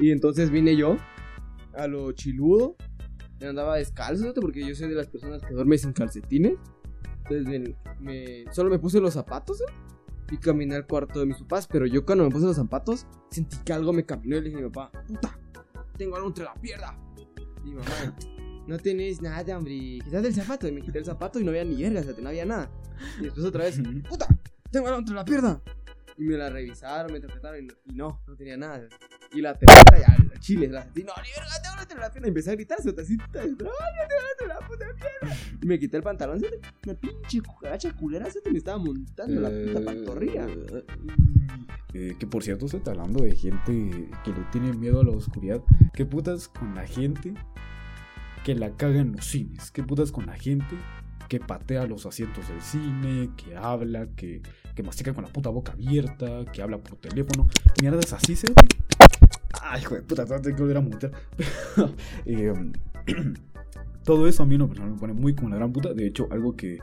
[0.00, 0.96] Y entonces vine yo
[1.74, 2.76] a lo chiludo.
[3.40, 6.54] Me andaba descalzo, cerote, porque yo soy de las personas que duerme sin calcetines.
[7.28, 9.74] Entonces me, me- solo me puse los zapatos, cerote,
[10.30, 11.66] y caminé al cuarto de mis papás.
[11.66, 14.58] Pero yo cuando me puse los zapatos, sentí que algo me caminó y le dije
[14.58, 15.38] a mi papá, puta,
[15.96, 16.98] tengo algo entre la pierna.
[17.64, 18.16] Y mi mamá,
[18.66, 20.00] no tenés nada, hombre.
[20.04, 20.68] Quítate el zapato.
[20.68, 22.70] Y me quité el zapato y no había ni verga, o sea, no había nada.
[23.20, 24.26] Y después otra vez, puta,
[24.70, 25.60] tengo algo entre la pierna.
[26.18, 28.88] Y me la revisaron, me interpretaron y no, y no, no tenía nada.
[29.32, 32.28] Y la tercera ya, el chile, la sentí, no, ni verga, algo entre la pierna.
[32.28, 35.36] Empecé a gritar, así, no, no algo entre la puta pierna.
[35.60, 39.50] Y me quité el pantalón, se una pinche cucaracha culera, se me estaba montando la
[39.50, 40.46] puta pantorrilla.
[41.94, 45.62] Eh, que por cierto, estoy hablando de gente que le tiene miedo a la oscuridad.
[45.94, 47.34] ¿Qué putas con la gente
[48.44, 49.70] que la caga en los cines?
[49.70, 50.76] ¿Qué putas con la gente
[51.28, 54.42] que patea los asientos del cine, que habla, que,
[54.74, 57.48] que mastica con la puta boca abierta, que habla por teléfono?
[57.80, 58.46] Mierdas así, ¿se
[59.62, 61.12] Ay, hijo de puta, tengo que volver a mutear.
[62.26, 62.52] Eh,
[64.04, 65.94] todo eso a mí me pone muy como la gran puta.
[65.94, 66.78] De hecho, algo que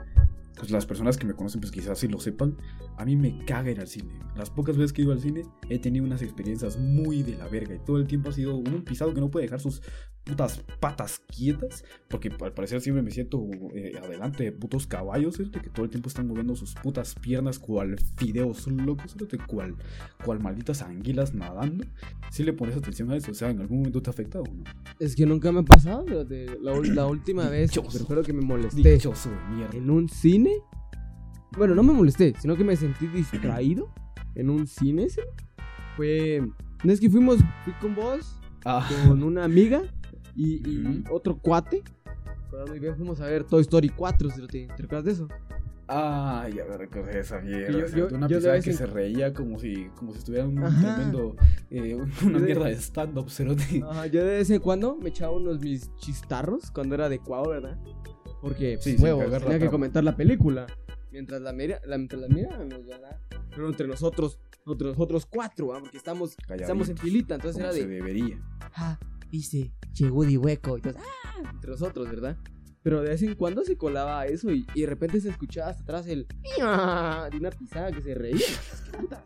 [0.57, 2.55] pues, las personas que me conocen, pues quizás sí lo sepan.
[2.97, 4.13] A mí me caga ir al cine.
[4.35, 7.47] Las pocas veces que he ido al cine he tenido unas experiencias muy de la
[7.47, 7.75] verga.
[7.75, 9.81] Y todo el tiempo ha sido un pisado que no puede dejar sus
[10.23, 11.83] putas patas quietas.
[12.07, 15.35] Porque al parecer siempre me siento eh, adelante de putos caballos.
[15.35, 15.61] ¿cierto?
[15.61, 19.13] Que todo el tiempo están moviendo sus putas piernas cual fideos locos.
[19.15, 19.37] ¿cierto?
[19.47, 19.75] Cual,
[20.23, 21.85] cual malditas anguilas nadando.
[22.31, 24.53] Si le pones atención a eso, o sea, en algún momento te ha afectado o
[24.53, 24.63] no.
[24.99, 27.99] Es que nunca me ha pasado, fíjate, la, última vez, Dichoso.
[27.99, 28.93] recuerdo que me molesté.
[28.93, 29.77] Dichoso de mierda.
[29.77, 30.51] en un cine.
[31.57, 33.89] Bueno, no me molesté, sino que me sentí distraído
[34.35, 35.09] en un cine.
[35.09, 35.21] ¿sí?
[35.95, 36.41] Fue.
[36.83, 39.81] No es que fuimos, fui con vos, Ah, con una amiga
[40.35, 41.83] y, y otro cuate.
[42.67, 44.41] Muy bien, fuimos a ver Toy Story 4, ¿sí?
[44.47, 45.27] ¿te, te recuerdas de eso?
[45.87, 47.71] Ah, ya me recordé esa mierda.
[47.89, 50.95] yo- yo- una vez que en- se reía como si, como si estuviera un Ajá.
[50.95, 51.35] tremendo.
[51.71, 53.83] eh, una de- mierda de stand-up, cerote.
[53.89, 57.77] Ajá, yo de vez en cuando me echaba unos mis chistarros cuando era adecuado, ¿verdad?
[58.41, 60.67] Porque, Sí, pues, huevos, tenía que comentar la película.
[61.13, 63.19] Mientras la mira, la, mientras la ¿verdad?
[63.51, 65.81] Pero entre nosotros, entre nosotros cuatro, ¿verdad?
[65.83, 68.41] Porque estamos, estamos en filita, entonces era se de, debería.
[68.75, 68.99] ah,
[69.29, 70.75] dice, che Woody hueco.
[70.75, 72.37] Entonces, ah, entre nosotros, ¿verdad?
[72.81, 75.83] Pero de vez en cuando se colaba eso y, y de repente se escuchaba hasta
[75.83, 78.39] atrás el de una pisada que se reía.
[78.91, 79.23] ¿Qué putas?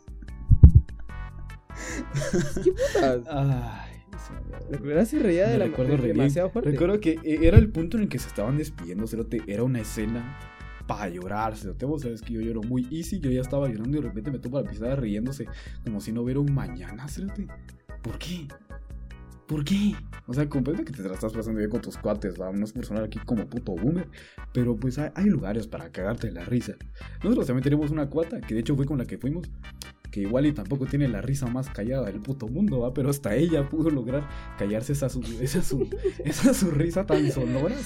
[2.64, 3.22] ¿Qué putas?
[3.30, 3.94] Ay.
[4.70, 6.18] La culera se reía de Me la recuerdo de- re bien.
[6.18, 6.72] demasiado fuerte.
[6.72, 9.42] Recuerdo que eh, era el punto en el que se estaban despidiendo, cerote.
[9.48, 10.38] Era una escena
[10.88, 11.86] para llorar, cerote.
[11.86, 13.20] Vos sabes que yo lloro muy easy.
[13.20, 15.46] Yo ya estaba llorando y de repente me tomo la pisada riéndose
[15.84, 17.48] como si no hubiera un mañana, cerote.
[18.02, 18.48] ¿Por qué?
[19.48, 19.94] ¿Por qué?
[20.26, 22.52] O sea, comprendo que te la estás pasando bien con tus cuates, ¿va?
[22.52, 24.10] No es por sonar aquí como puto boomer,
[24.54, 26.74] pero pues hay, hay lugares para cagarte de la risa.
[27.24, 29.50] Nosotros también tenemos una cuata, que de hecho fue con la que fuimos,
[30.12, 32.94] que igual y tampoco tiene la risa más callada del puto mundo, ¿va?
[32.94, 35.90] Pero hasta ella pudo lograr callarse esa su, esa su,
[36.24, 37.76] esa su risa tan sonora.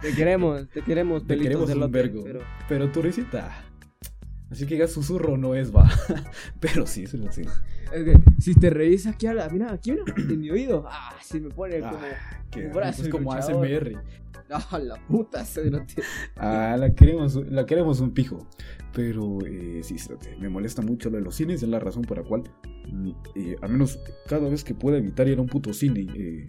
[0.00, 2.22] Te queremos, te queremos, Te queremos un vergo.
[2.24, 2.40] Pero...
[2.68, 3.67] Pero tu risita...
[4.50, 5.88] Así que ya susurro no es, va.
[6.60, 7.04] Pero sí.
[7.04, 10.84] Es que, si te reís aquí a la, mira, aquí mira, en mi oído.
[10.88, 11.96] Ah, se me pone como.
[11.96, 13.32] Ah, que un brazo es como.
[13.32, 14.00] ASMR.
[14.50, 15.94] Ah, la puta, cerote.
[16.36, 18.46] Ah, la queremos, la queremos un pijo.
[18.94, 19.96] Pero eh, sí,
[20.40, 21.62] me molesta mucho lo de los cines.
[21.62, 22.44] Es la razón por la cual,
[23.36, 26.46] eh, al menos cada vez que pueda evitar ir a un puto cine, eh,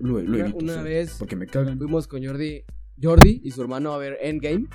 [0.00, 0.58] lo, lo Una- evito.
[0.64, 1.76] una vez- Porque me cagan.
[1.76, 2.64] Fuimos con Jordi,
[3.00, 4.66] Jordi y su hermano a ver Endgame.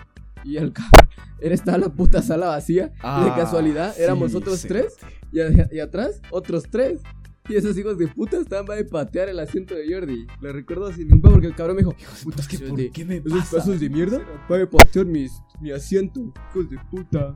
[0.44, 2.88] Y el cabrón, estaba la puta sala vacía.
[2.88, 4.96] de casualidad, éramos otros tres.
[5.32, 7.02] Y, a- y atrás, otros tres.
[7.48, 10.28] Y esos hijos de puta estaban a patear el asiento de Jordi.
[10.40, 13.06] Lo recuerdo sin ningún porque el cabrón me dijo: Puta, es que "Hijos ¿por qué
[13.06, 13.58] me Esos pasa?
[13.58, 16.32] pasos de mierda van a patear mis, mi asiento.
[16.52, 17.34] Hijos de puta.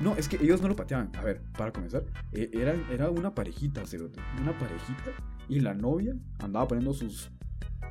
[0.00, 1.10] No, es que ellos no lo pateaban.
[1.16, 4.20] A ver, para comenzar, eh, era, era una parejita, cerote.
[4.42, 5.12] Una parejita.
[5.48, 7.30] Y la novia andaba poniendo sus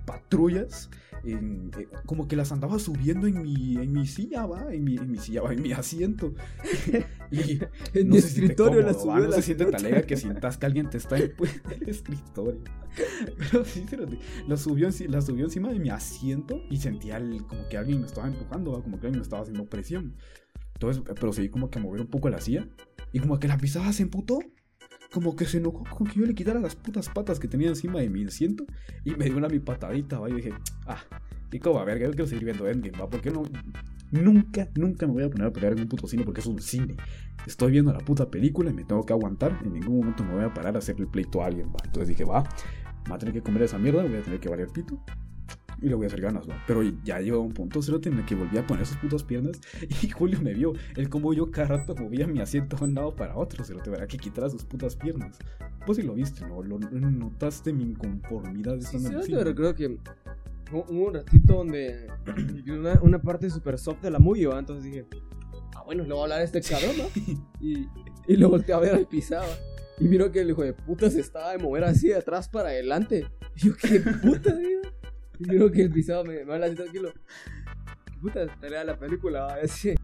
[0.06, 0.90] patrullas.
[1.26, 4.74] en- eh, como que las andaba subiendo en mi, en mi silla, va.
[4.74, 6.34] En mi, en mi silla, va, en mi asiento.
[7.32, 7.60] y
[7.94, 10.18] En no mi se escritorio la cómodo, va, subió No la se siente alegre que
[10.18, 12.62] sientas que alguien te está en pues, el escritorio.
[13.38, 17.68] Pero sí, cerote, la subió, la subió encima de mi asiento y sentía el- como
[17.70, 20.16] que alguien me estaba empujando, va, como que alguien me estaba haciendo presión.
[20.74, 22.68] Entonces eh, procedí como que a mover un poco la silla
[23.14, 24.40] y como que la pisada se emputó.
[25.14, 28.00] Como que se enojó con que yo le quitara las putas patas que tenía encima
[28.00, 28.66] de mi asiento
[29.06, 30.54] y me dio una mi patadita, va, y dije,
[30.88, 31.04] ah,
[31.52, 33.08] Y como, a ver, yo quiero seguir viendo Endgame, ¿va?
[33.08, 33.44] Porque no.
[34.10, 36.60] Nunca, nunca me voy a poner a pelear en un puto cine porque es un
[36.60, 36.98] cine.
[37.46, 39.60] Estoy viendo la puta película y me tengo que aguantar.
[39.64, 41.78] En ningún momento me voy a parar a hacerle pleito a alguien, ¿va?
[41.84, 42.44] Entonces dije, va,
[43.10, 45.04] va a tener que comer esa mierda, voy a tener que variar pito.
[45.84, 46.64] Y le voy a hacer ganas, ¿va?
[46.66, 49.60] Pero ya llegó un punto cero en el que volví a poner sus putas piernas.
[50.02, 50.72] Y Julio me vio.
[50.96, 53.66] El como yo cada rato movía mi asiento de un lado para otro.
[53.66, 55.38] Se lo te que quitar sus putas piernas.
[55.86, 56.64] Pues si lo viste, ¿no?
[56.64, 59.98] Lo, notaste mi inconformidad sí, sí, pero creo que
[60.72, 62.08] hubo un ratito donde
[62.72, 64.60] una, una parte súper soft de la movie, ¿va?
[64.60, 65.06] Entonces dije,
[65.76, 67.50] ah, bueno, le voy a hablar a este cabrón, ¿no?
[67.60, 67.90] y,
[68.26, 69.48] y lo volteé a ver al pisaba.
[70.00, 72.70] Y miro que el hijo de puta se estaba de mover así de atrás para
[72.70, 73.28] adelante.
[73.58, 74.80] Y yo, qué puta, tío.
[75.40, 77.12] Y miro que el pisado me, me habla así tranquilo.
[78.06, 78.48] ¿Qué puta?
[78.60, 79.96] Te la película, así.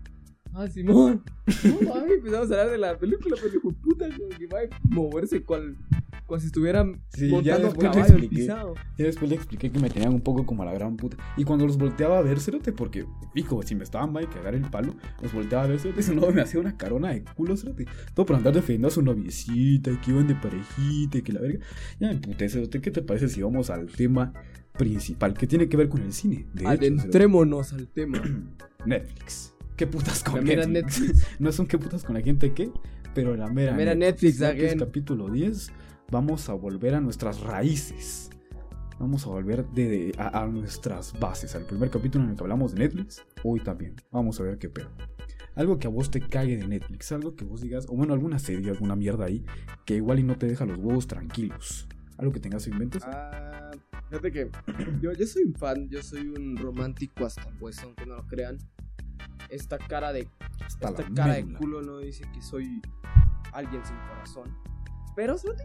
[0.53, 1.23] Ah, Simón.
[1.63, 5.43] No, mami, empezamos a hablar de la película, pero hijo puta, que va a moverse
[5.43, 5.77] cual,
[6.25, 8.73] cual si estuvieran sí, montando ya caballo le pisado.
[8.97, 11.17] Ya después le expliqué que me tenían un poco como a la gran puta.
[11.37, 14.63] Y cuando los volteaba a ver, cerote, porque, pico, si me estaban mal cagar el
[14.63, 17.85] palo, los volteaba a ver, cerote, ese no me hacía una carona de culo, cerote.
[18.15, 21.41] Todo por andar defendiendo a su noviecita, y que iban de parejita, y que la
[21.41, 21.63] verga.
[21.99, 24.33] Ya me puté, cerote, ¿qué te parece si vamos al tema
[24.77, 26.45] principal que tiene que ver con el cine?
[26.53, 28.21] De Adentrémonos al tema.
[28.85, 31.25] Netflix qué putas con la Netflix.
[31.39, 32.69] no son qué putas con la gente que,
[33.15, 35.71] pero la mera, mera Netflix, Netflix capítulo 10,
[36.11, 38.29] vamos a volver a nuestras raíces.
[38.99, 41.55] Vamos a volver de, a, nuestras bases.
[41.55, 43.95] Al primer capítulo en el que hablamos de Netflix, hoy también.
[44.11, 44.89] Vamos a ver qué pedo.
[45.55, 48.37] Algo que a vos te cague de Netflix, algo que vos digas, o bueno, alguna
[48.37, 49.45] serie, alguna mierda ahí,
[49.85, 51.87] que igual y no te deja los huevos tranquilos.
[52.17, 52.99] Algo que tengas en mente.
[53.03, 53.68] Ah,
[54.09, 54.51] fíjate que
[55.01, 58.57] yo, yo soy un fan, yo soy un romántico hasta pues, aunque no lo crean
[59.49, 60.27] esta cara de
[60.67, 62.81] esta cara de culo no dice que soy
[63.51, 64.55] alguien sin corazón.
[65.15, 65.63] Pero ¿sabes?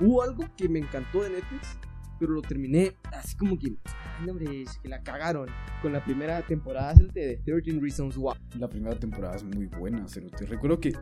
[0.00, 1.78] hubo algo que me encantó de Netflix,
[2.18, 3.76] pero lo terminé así como que,
[4.20, 5.48] ay, hombre, que la cagaron
[5.80, 8.34] con la primera temporada de 13 Reasons Why.
[8.58, 10.92] La primera temporada es muy buena, te Recuerdo que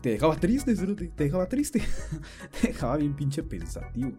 [0.00, 1.80] te dejaba triste, te dejaba triste.
[2.60, 4.12] te dejaba bien pinche pensativo.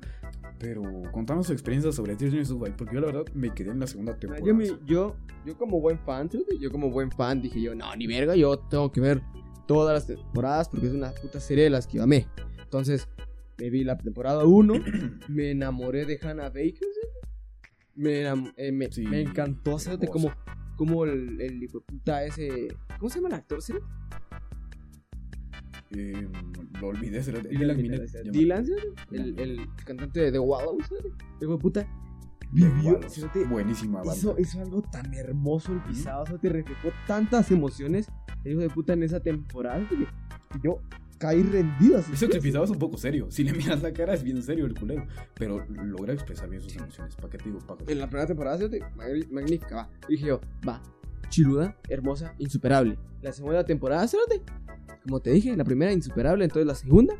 [0.59, 3.87] Pero contanos su experiencia sobre of Why, porque yo la verdad me quedé en la
[3.87, 4.45] segunda temporada.
[4.45, 5.15] Yo, yo,
[5.45, 8.91] yo como buen fan, yo como buen fan dije yo, no, ni verga, yo tengo
[8.91, 9.21] que ver
[9.67, 12.27] todas las temporadas porque es una puta serie de las que yo amé.
[12.63, 13.07] Entonces,
[13.57, 14.73] me vi la temporada 1,
[15.27, 16.87] me enamoré de Hannah Baker,
[17.95, 18.23] me,
[18.57, 20.31] eh, me, me, encantó, hacerte como,
[20.75, 22.67] como el, el puta ese...
[22.99, 23.85] ¿Cómo se llama el actor, serio?
[25.91, 26.27] Eh,
[26.81, 27.77] lo olvidé, será Dylan
[28.31, 28.65] Dylan,
[29.11, 30.85] el, el, cantante de The Wallows,
[31.41, 31.87] hijo de puta.
[32.51, 32.99] Vivió,
[33.49, 34.15] buenísima banda.
[34.15, 38.07] Hizo, hizo, algo tan hermoso el pisado, o sea, te reflejó tantas emociones,
[38.43, 39.87] el hijo de puta, en esa temporada
[40.63, 40.79] yo
[41.17, 41.99] caí rendido.
[41.99, 43.27] Eso que el pisado es un poco serio.
[43.29, 45.05] Si le miras la cara, es bien serio el culero.
[45.33, 47.15] Pero logra expresar bien sus emociones.
[47.15, 47.59] ¿Para qué te digo?
[47.87, 48.69] En la primera temporada,
[49.31, 49.89] magnífica, va.
[50.07, 50.81] dije yo, va,
[51.29, 52.97] chiluda, hermosa, insuperable.
[53.21, 54.43] La segunda temporada, cérate
[55.05, 57.13] como te dije, la primera insuperable, entonces la segunda.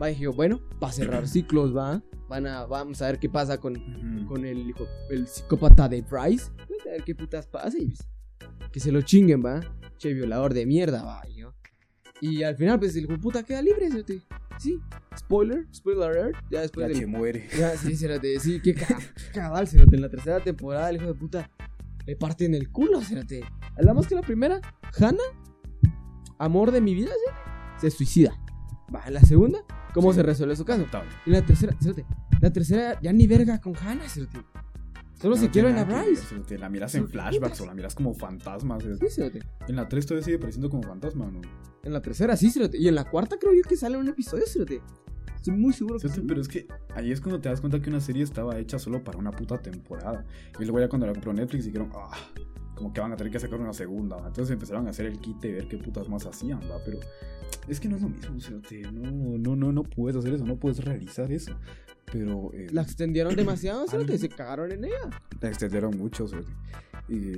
[0.00, 2.02] Va, dije, bueno, para cerrar ciclos, va.
[2.28, 3.74] Van a, vamos a ver qué pasa con,
[4.26, 4.74] con el,
[5.10, 6.50] el psicópata de Bryce.
[6.86, 8.06] A ver qué putas pasa y pues,
[8.70, 9.60] que se lo chinguen, va.
[9.96, 11.22] Che, violador de mierda, va.
[11.34, 11.54] Yo.
[12.20, 14.22] Y al final, pues el hijo puta queda libre, ¿sí?
[14.58, 14.80] Sí,
[15.16, 16.36] spoiler, spoiler alert.
[16.50, 17.06] Ya después ya de.
[17.06, 17.48] muere.
[17.58, 18.74] Ya, sí, cérate, sí, qué
[19.32, 21.50] cabal, En la tercera temporada, el hijo de puta
[22.04, 23.44] le parte en el culo, cérate.
[23.76, 24.60] Hablamos que la primera,
[24.98, 25.43] Hannah
[26.38, 27.12] amor de mi vida,
[27.78, 28.38] se suicida.
[28.94, 30.86] Va, en la segunda, ¿cómo se resuelve su caso?
[31.26, 31.76] Y la tercera,
[32.40, 34.04] la tercera ya ni verga con Hannah,
[35.20, 36.58] Solo se quiere en la Bryce.
[36.58, 38.78] La miras en flashbacks o la miras como fantasma.
[38.80, 39.22] Sí,
[39.68, 41.40] En la 3 todavía sigue pareciendo como fantasma, ¿no?
[41.82, 45.58] En la tercera sí, Y en la cuarta creo yo que sale un episodio, Estoy
[45.58, 46.22] muy seguro que sí.
[46.26, 49.04] Pero es que ahí es cuando te das cuenta que una serie estaba hecha solo
[49.04, 50.24] para una puta temporada.
[50.58, 52.10] Y luego ya cuando la compró Netflix dijeron, ah,
[52.74, 54.16] como que van a tener que sacar una segunda.
[54.18, 56.78] Entonces empezaron a hacer el kit y ver qué putas más hacían, ¿va?
[56.84, 56.98] Pero
[57.68, 60.56] es que no es lo mismo, o no, no, no, no puedes hacer eso, no
[60.56, 61.54] puedes realizar eso.
[62.10, 62.50] Pero.
[62.52, 64.18] Eh, la extendieron demasiado, ¿sí?
[64.18, 65.10] Se cagaron en ella.
[65.40, 66.36] La extendieron mucho, ¿sí?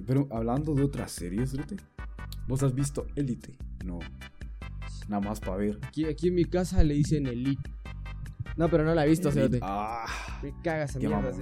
[0.07, 1.59] pero hablando de otras series, ¿sí?
[2.47, 3.57] ¿Vos has visto Elite?
[3.85, 3.99] No.
[5.09, 5.79] Nada más para ver.
[5.83, 7.71] Aquí, aquí en mi casa le dicen Elite.
[8.57, 9.61] No, pero no la he visto, Elite.
[9.63, 10.07] Ah,
[10.43, 11.33] me cagas en mierda,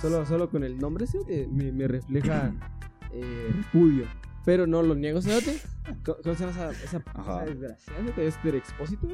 [0.00, 1.06] Solo, solo con el nombre,
[1.50, 2.54] me, me refleja
[3.14, 4.06] eh, repudio.
[4.44, 5.64] Pero no lo niego, ¿sabes?
[6.04, 7.92] ¿Cómo se llama esa, esa, esa desgracia?
[8.18, 9.08] ¿Este expósito?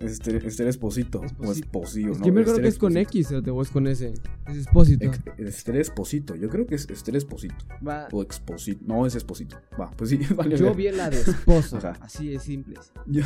[0.00, 1.20] Este, este Esposito.
[1.38, 2.24] O Esposito, es ¿no?
[2.24, 4.14] Yo me acuerdo que es con X o es con S.
[4.46, 5.10] Es Esposito.
[5.36, 6.34] Este Esposito.
[6.36, 7.56] Yo creo que es Este Esposito.
[7.86, 8.08] Va.
[8.12, 8.82] O Exposito.
[8.86, 9.60] No, es Esposito.
[9.78, 10.56] Va, pues sí, vale.
[10.56, 11.78] Yo vi la de esposo.
[12.00, 12.76] Así de simple.
[13.06, 13.22] Yo,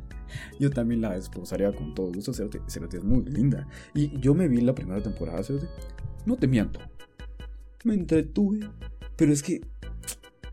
[0.60, 2.32] yo también la esposaría con todo gusto.
[2.32, 3.66] Cerote, es muy linda.
[3.94, 5.66] Y yo me vi la primera temporada, Cerote.
[6.26, 6.80] No te miento
[7.84, 8.68] me entretuve.
[9.16, 9.60] Pero es que.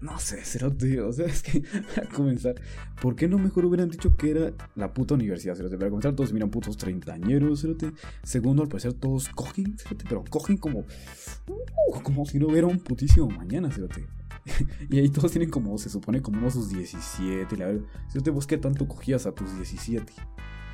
[0.02, 1.02] No sé, cerote.
[1.02, 1.64] O sea, es que
[1.94, 2.56] para comenzar,
[3.02, 5.78] ¿por qué no mejor hubieran dicho que era la puta universidad, cerote?
[5.78, 7.92] Para comenzar, todos miran putos treintañeros, cerote.
[8.24, 10.06] Segundo, al parecer, todos cogen, cerote.
[10.08, 10.80] Pero cogen como.
[10.80, 14.06] uh, como si no hubiera un putísimo mañana, cerote.
[14.90, 17.58] y ahí todos tienen como, se supone, como unos sus 17.
[17.58, 20.14] La verdad, cerote, vos qué tanto cogías a tus 17.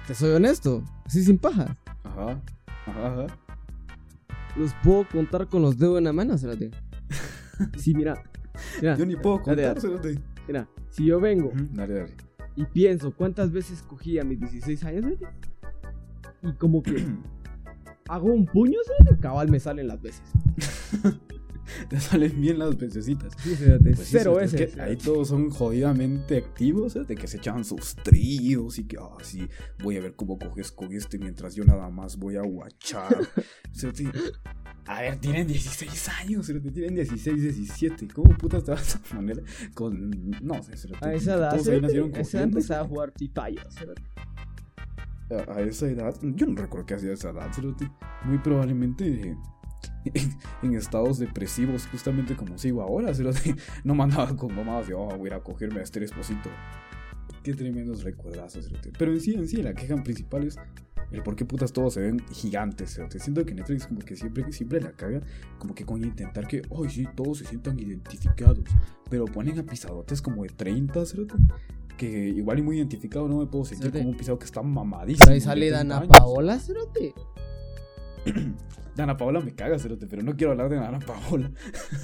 [0.08, 1.78] Te soy honesto, así sin paja.
[2.04, 2.42] Ajá,
[2.86, 3.28] ajá, ajá.
[4.58, 6.72] Los puedo contar con los dedos en la mano, espérate.
[7.78, 8.22] Sí, mira.
[8.82, 9.82] Mira, Yo ni puedo contar, dale.
[9.82, 10.20] cerote.
[10.48, 12.14] mira, si yo vengo Ujú, Dale, dale.
[12.56, 15.38] y pienso cuántas veces cogí a mis 16 años, espérate,
[16.44, 17.06] y como que
[18.10, 18.78] hago un puño,
[19.22, 20.24] cabal me salen las veces.
[21.90, 23.34] Te salen bien las pececitas.
[23.42, 24.76] Sí, espérate, Pues sí, cero es veces.
[24.76, 27.04] que ahí todos son jodidamente activos, ¿eh?
[27.06, 29.48] de que se echaban sus tríos y que, ah, sí,
[29.84, 33.18] voy a ver cómo coges con este mientras yo nada más voy a guachar.
[33.74, 34.06] O sea, sí,
[34.86, 38.08] a ver, tienen 16 años, tienen 16, 17.
[38.14, 39.44] ¿Cómo putas te vas a poner
[39.74, 40.32] con.?
[40.42, 40.74] No sé.
[41.02, 42.58] A esa edad, todos ahí nacieron a esa edad cogiendo.
[42.58, 44.02] empezaba a jugar FIFA yo, espérate.
[45.50, 47.62] A, esa edad, yo no recuerdo que hacía esa edad, ¿sí?
[48.26, 49.38] muy probablemente.
[50.06, 50.32] En,
[50.64, 53.24] en estados depresivos, justamente como sigo ahora, ¿sí?
[53.84, 56.50] no mandaba con mamadas de, oh, voy a ir a cogerme a este esposito.
[57.44, 58.92] Qué tremendos recuerdazos, ¿sí?
[58.98, 60.58] pero en sí, en sí, la queja principal es
[61.12, 63.20] el por qué putas todos se ven gigantes, ¿sí?
[63.20, 65.22] siento que Netflix como que siempre, siempre la caga,
[65.58, 68.60] como que con intentar que, ay, sí, todos se sientan identificados,
[69.10, 71.28] pero ponen a pisadotes como de 30, ¿sí?
[71.98, 75.26] que igual y muy identificado no me puedo sentir como un pisado que está mamadísimo.
[75.26, 76.08] Pero ahí sale 30 Dana.
[76.08, 77.14] Paola, cerote.
[78.96, 81.52] Dana Paola me caga, cerote, pero no quiero hablar de Dana Paola.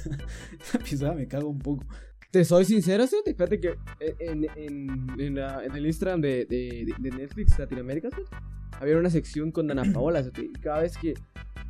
[0.60, 1.86] Esa pisada me caga un poco.
[2.30, 3.32] Te soy sincero, cerote.
[3.34, 3.74] Fíjate que
[4.20, 8.08] en, en, en, la- en el Instagram de, de, de Netflix Latinoamérica,
[8.80, 11.14] había una sección con Dana Paola, cerote, y cada vez que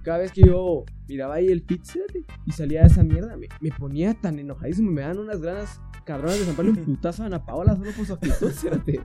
[0.04, 4.14] cada vez que yo miraba ahí el cerote, y salía esa mierda, me, me ponía
[4.14, 7.90] tan enojadísimo, me dan unas ganas cabronas de zamparle un putazo a Dana Paola solo
[7.92, 9.00] por su actitud, cerote.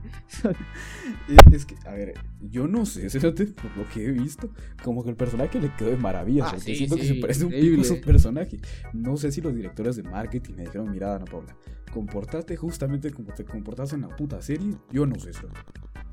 [1.52, 4.50] Es, que, a ver, yo no sé, cerote, por lo que he visto,
[4.82, 6.46] como que el personaje le quedó de maravilla.
[6.48, 7.82] Ah, sí, siento que se parece un increíble.
[7.82, 8.58] a su personaje.
[8.92, 11.54] No sé si los directores de marketing le dijeron, mira, Dana Paola,
[11.92, 14.74] comportate justamente como te comportas en la puta serie.
[14.90, 15.60] Yo no sé, cerote.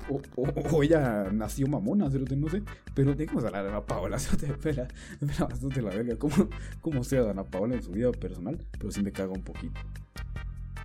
[0.08, 2.62] O, o- o ella nació mamona, no sé.
[2.94, 4.88] Pero dejemos hablar de Dana Paola, espera,
[5.20, 6.16] espera bastante la verga.
[6.16, 6.34] Como,
[6.80, 9.80] como sea Dana Paola en su vida personal, pero sí me caga un poquito.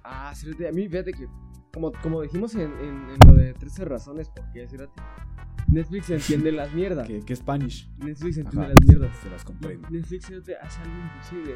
[0.09, 1.27] Ah, cerote, a mí fíjate que,
[1.73, 5.01] como, como dijimos en, en, en lo de 13 razones por qué, cerote,
[5.67, 7.07] Netflix entiende las mierdas.
[7.09, 7.89] Que, que Spanish.
[7.97, 9.17] Netflix entiende Ajá, las mierdas.
[9.21, 9.89] se las comprendo.
[9.89, 11.55] Netflix cerote, hace algo imposible.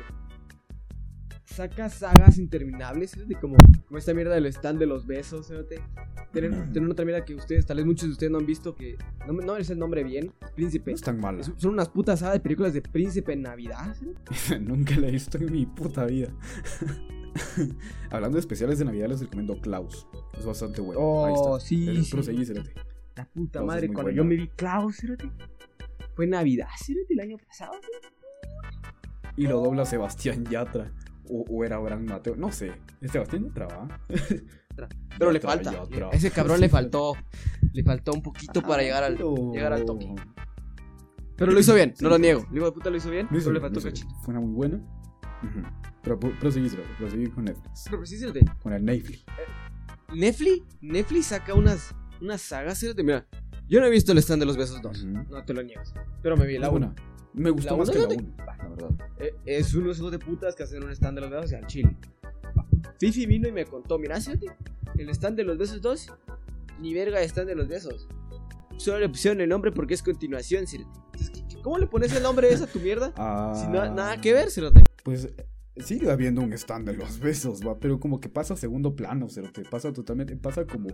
[1.45, 5.81] Saca sagas interminables, cerote, como, como esta mierda del stand de los besos, cerote.
[6.31, 8.97] Tienen, tienen otra mierda que ustedes, tal vez muchos de ustedes no han visto, que
[9.27, 10.91] no, no es el nombre bien, Príncipe.
[10.91, 11.41] No es tan mala.
[11.41, 14.59] Es- son unas putas sagas de películas de Príncipe en Navidad, cerote.
[14.59, 16.29] Nunca la he visto en mi puta vida.
[18.11, 20.07] Hablando de especiales de Navidad, les recomiendo Klaus.
[20.37, 20.99] Es bastante bueno.
[21.01, 21.59] Oh, Ahí está.
[21.65, 22.11] sí, Eh, sí.
[22.11, 22.73] proseguí, cerote.
[23.15, 24.17] La puta Klaus madre, cuando buena.
[24.17, 25.29] yo me vi Klaus, cerote,
[26.15, 27.73] fue Navidad, cerote, el año pasado.
[29.37, 30.91] Y lo dobla Sebastián Yatra.
[31.29, 32.35] O, o era Abraham Mateo.
[32.35, 32.73] No sé.
[32.99, 33.99] ¿Es Sebastián Yatra, va?
[35.17, 35.71] Pero le falta.
[35.71, 36.09] Yatra.
[36.11, 37.13] Ese cabrón Sí, le faltó.
[37.73, 40.13] Le faltó un poquito para Ah, llegar al, llegar al toque.
[41.37, 42.45] Pero lo hizo bien, no lo niego.
[42.51, 44.13] El hijo de puta lo hizo bien, Lo hizo pero le faltó cachito.
[44.21, 44.77] Fue una muy buena.
[44.77, 45.90] Ujú.
[46.03, 46.89] Pero pro- proseguí, cerote.
[46.97, 47.83] Proseguí con Netflix.
[47.85, 49.23] Pero precisamente, Con el Netflix.
[50.13, 53.25] Netflix, Netflix saca unas, unas sagas, mira.
[53.69, 55.07] Yo no he visto el stand de los besos 2, Ujú.
[55.29, 55.93] no te lo niegas.
[56.21, 56.87] Pero me vi la Es 1.
[56.87, 56.95] buena.
[57.33, 58.23] Me gustó La más que la cerote.
[58.23, 58.35] 1.
[58.45, 58.89] La verdad.
[59.45, 61.95] es unos hijos de putas que hacen un stand de los besos al chile.
[62.57, 62.65] Va.
[62.99, 64.47] Fifi vino y me contó, mira, fíjate,
[64.97, 66.07] el stand de los besos 2,
[66.81, 68.09] ni verga de stand de los besos.
[68.75, 70.89] Solo le pusieron el nombre porque es continuación, Cerote.
[71.13, 73.13] Entonces, ¿qué- qué- ¿Cómo le pones el nombre ese a tu mierda?
[73.15, 73.53] Ah,
[73.95, 74.83] nada que ver, Cerote.
[75.03, 75.35] Pues eh,
[75.81, 79.25] sigue habiendo un stand de los besos, va, pero como que pasa a segundo plano,
[79.25, 80.89] o te pasa totalmente, pasa como,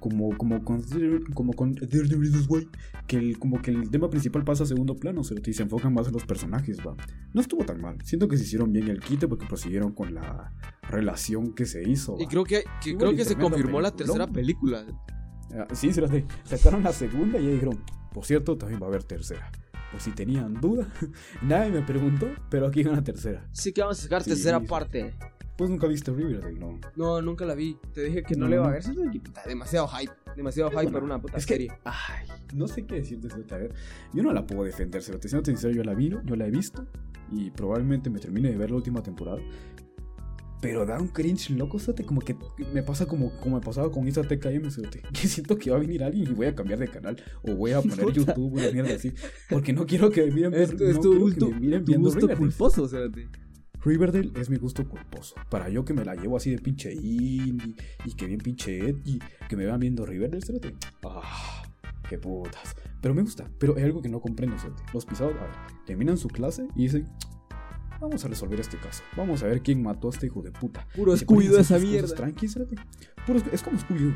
[0.00, 0.82] como, como con,
[1.34, 1.74] como con
[3.06, 5.92] que el, como que el tema principal pasa a segundo plano, cerote, y se enfocan
[5.94, 6.94] más en los personajes, va.
[7.32, 10.52] No estuvo tan mal, siento que se hicieron bien el quite porque prosiguieron con la
[10.88, 14.86] relación que se hizo, Y creo que, creo que se confirmó la tercera película.
[15.54, 17.82] Ah, Sí, cerote, sacaron la segunda y ahí dijeron,
[18.12, 19.50] por cierto, también va a haber tercera.
[19.92, 20.88] Por si tenían duda,
[21.42, 23.46] nadie me preguntó, pero aquí hay una tercera.
[23.52, 24.66] Sí que vamos a sacar Sí, tercera sí.
[24.66, 25.14] parte.
[25.56, 26.80] Pues nunca viste Riverdale, ¿no?
[26.96, 27.76] No, nunca la vi.
[27.92, 28.82] Te dije que no, No, le iba a ver.
[29.22, 30.12] puta, demasiado hype.
[30.34, 31.72] Demasiado hype Bueno, para una puta es que, serie.
[31.84, 33.74] ay, no sé qué decirte, Cerote, a ver,
[34.14, 36.86] yo no la puedo defender, Cerote, siendo sincero, yo la vi, yo la he visto,
[37.30, 39.38] y probablemente me termine de ver la última temporada,
[40.62, 42.36] pero da un cringe loco, Cerote, como que
[42.72, 45.80] me pasa como, como me pasaba con esa TKM, Cerote, que siento que va a
[45.80, 48.12] venir alguien y voy a cambiar de canal, o voy a poner.
[48.12, 49.12] YouTube, una mierda así,
[49.50, 51.84] porque no quiero que me miren, Es tu, es no tu gusto, que me miren
[51.84, 52.38] tu viendo gusto Riverdale.
[52.38, 53.28] culposo, espérate.
[53.84, 55.34] Riverdale es mi gusto culposo.
[55.50, 59.18] Para yo que me la llevo así de pinche indie y que bien pinche edgy,
[59.48, 60.76] que me vean viendo Riverdale, cerote.
[61.04, 61.64] Ah,
[62.08, 62.76] qué putas.
[63.00, 63.50] Pero me gusta.
[63.58, 64.84] Pero hay algo que no comprendo, cerote.
[64.94, 65.50] Los pisados, a ver,
[65.84, 67.08] terminan su clase y dicen,
[68.02, 69.02] vamos a resolver este caso.
[69.16, 70.86] Vamos a ver quién mató a este hijo de puta.
[70.94, 71.26] Puro hacer
[71.58, 72.14] esa mierda.
[72.14, 72.76] tranqui, cerote.
[73.26, 74.14] Puro- es como Scooby-Doo.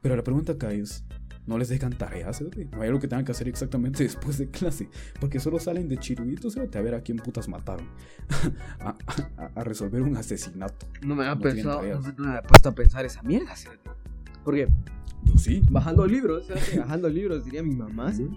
[0.00, 1.04] Pero la pregunta acá es,
[1.46, 2.66] ¿no les dejan tareas, cerote?
[2.66, 4.88] No hay algo que tengan que hacer exactamente después de clase.
[5.20, 7.86] Porque solo salen de chiruditos, cerote, a ver a quién putas mataron.
[8.80, 8.96] a,
[9.38, 10.86] a- a resolver un asesinato.
[11.06, 12.00] No me había No pensado, tareas.
[12.18, 13.90] no me había puesto a pensar esa mierda, cerote.
[14.44, 14.68] Porque
[15.24, 15.62] Yo sí.
[15.70, 18.12] bajando libros, bajando libros, diría mi mamá.
[18.12, 18.36] cerote.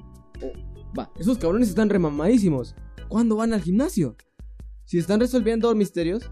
[0.97, 2.75] Va, esos cabrones están remamadísimos.
[3.09, 4.15] ¿Cuándo van al gimnasio?
[4.85, 6.29] Si están resolviendo misterios,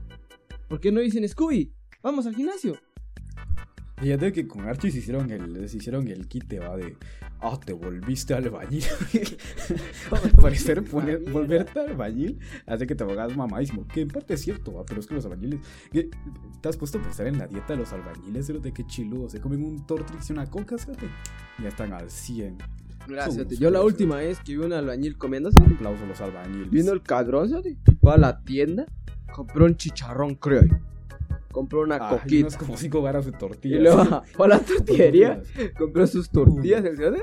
[0.70, 1.74] ¿por qué no dicen Scooby?
[2.02, 2.76] Vamos al gimnasio.
[3.98, 6.98] Fíjate que con Archie se hicieron el, se hicieron el quite, va, de...
[7.40, 8.84] Ah, te volviste albañil.
[10.12, 13.86] Al parecer, poner- volverte albañil hace que te hagas mamadísimo.
[13.88, 15.60] Que en parte es cierto, va, pero es que los albañiles...
[15.92, 16.10] que-
[16.62, 18.48] ¿Te has puesto a pensar en la dieta de los albañiles?
[18.48, 19.30] de qué chiludo.
[19.30, 20.92] Se comen un Tortrix y una coca, ¿sí?
[21.62, 22.58] Ya están al 100.
[23.08, 26.70] Cerote, yo la última vez que vi un albañil comiendo, cerote, Aplausos a los albañiles.
[26.70, 28.86] viendo el cadrón, cerote, fue a la tienda,
[29.34, 30.64] compró un chicharrón creo.
[31.52, 32.48] Compró una Ah, y coquita.
[32.48, 33.82] unas como cinco varas de Y tortillas.
[33.82, 35.42] luego fue a la tortillería,
[35.78, 37.22] compró sus tortillas, el cerote,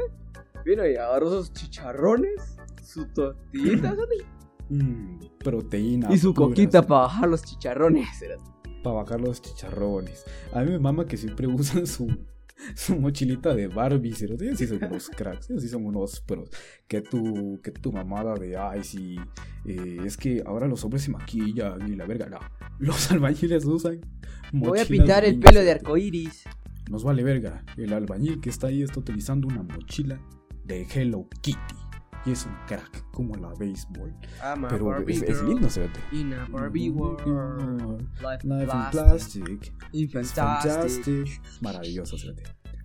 [0.64, 4.16] Vino y agarró sus chicharrones, su tortillita cerote,
[4.68, 6.12] Mm, proteína.
[6.12, 6.86] y su pura, coquita sí.
[6.88, 8.06] para bajar los chicharrones.
[8.84, 10.24] para bajar los chicharrones.
[10.54, 12.06] A mí me mama que siempre usan su,
[12.74, 16.50] su mochilita de Barbie, pero ellos sí son unos cracks, ellos sí son unos pros.
[16.86, 19.16] Que tu, que tu mamada de, ay, sí,
[19.64, 22.38] eh, es que ahora los hombres se maquillan y la verga, no.
[22.78, 24.00] Los albañiles usan
[24.52, 26.44] voy a pintar el pelo de arcoiris.
[26.90, 27.64] Nos vale verga.
[27.76, 30.20] El albañil que está ahí está utilizando una mochila
[30.64, 31.89] de Hello Kitty.
[32.26, 34.14] Y es un crack, como la béisbol.
[34.68, 36.00] Pero es, es lindo, cerote.
[36.12, 38.06] In a Barbie world.
[38.20, 39.72] Life, Life in plastic.
[39.92, 40.34] Es fantastic.
[40.34, 41.42] fantastic.
[41.62, 42.42] Maravilloso, fíjate.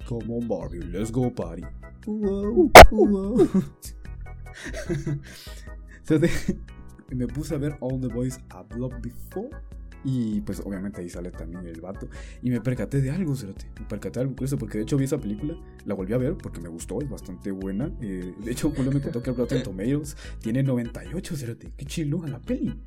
[0.08, 1.64] Come on, Barbie, let's go party.
[2.06, 3.50] Wow, wow.
[7.10, 9.50] Me puse a ver All the Boys I've Loved Before.
[10.06, 12.08] Y pues obviamente ahí sale también el vato.
[12.44, 13.66] Y me percaté de algo, Cerote.
[13.80, 16.36] Me percaté de algo curioso porque de hecho vi esa película, la volví a ver
[16.38, 17.92] porque me gustó, es bastante buena.
[18.02, 21.72] Eh, de hecho, Julio me contó que el Rotten Tomatoes tiene 98, Cerote.
[21.76, 22.80] Qué chilo a la peli.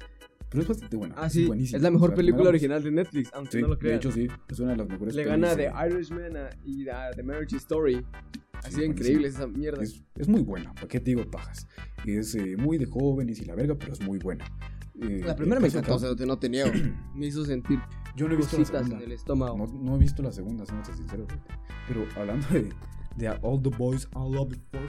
[0.51, 1.15] Pero es bastante buena.
[1.19, 1.45] Ah, sí.
[1.45, 1.77] buenísima.
[1.77, 3.97] Es la mejor O sea, película original de Netflix, aunque Sí, no lo de crean.
[3.97, 6.33] hecho sí, es una de las mejores Le gana de- The Irishman
[6.65, 8.03] y a The Marriage Story.
[8.55, 9.83] Así Sí, de increíble esa mierda.
[9.83, 11.67] Es, es muy buena, ¿para qué te digo pajas?
[12.07, 14.47] Es eh, muy de jóvenes y la verga, pero es muy buena.
[15.01, 16.71] Eh, La primera me encantó, o sea, no te niego.
[17.15, 17.79] Me hizo sentir
[18.17, 18.97] Yo no he visto la segunda.
[18.97, 19.57] en el estómago.
[19.57, 21.27] No, no he visto la segunda, siendo sincero.
[21.87, 22.69] Pero hablando de,
[23.17, 24.89] de All the Boys I Love Before,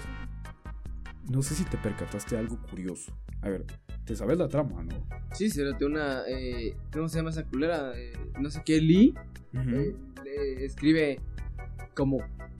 [1.30, 3.12] no sé si te percataste de algo curioso.
[3.42, 3.66] A ver,
[4.06, 4.96] te sabes la trama, ¿no?
[5.34, 6.24] Sí, se te una.
[6.28, 7.92] Eh, ¿Cómo se llama esa culera?
[7.96, 9.14] Eh, no sé qué, Lee.
[9.54, 11.20] eh, le escribe
[11.96, 12.18] como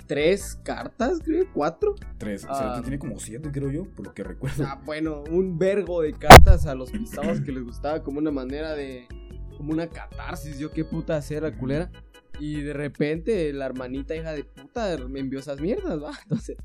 [0.10, 1.94] tres cartas, creo, cuatro.
[2.18, 2.82] Tres, o sea, ah.
[2.82, 4.66] tiene como siete, creo yo, por lo que recuerdo.
[4.66, 8.74] Ah, bueno, un vergo de cartas a los pisados que les gustaba como una manera
[8.74, 9.08] de.
[9.56, 11.92] como una catarsis, yo qué puta hacer la culera.
[12.40, 16.12] Y de repente la hermanita hija de puta me envió esas mierdas, va.
[16.24, 16.58] Entonces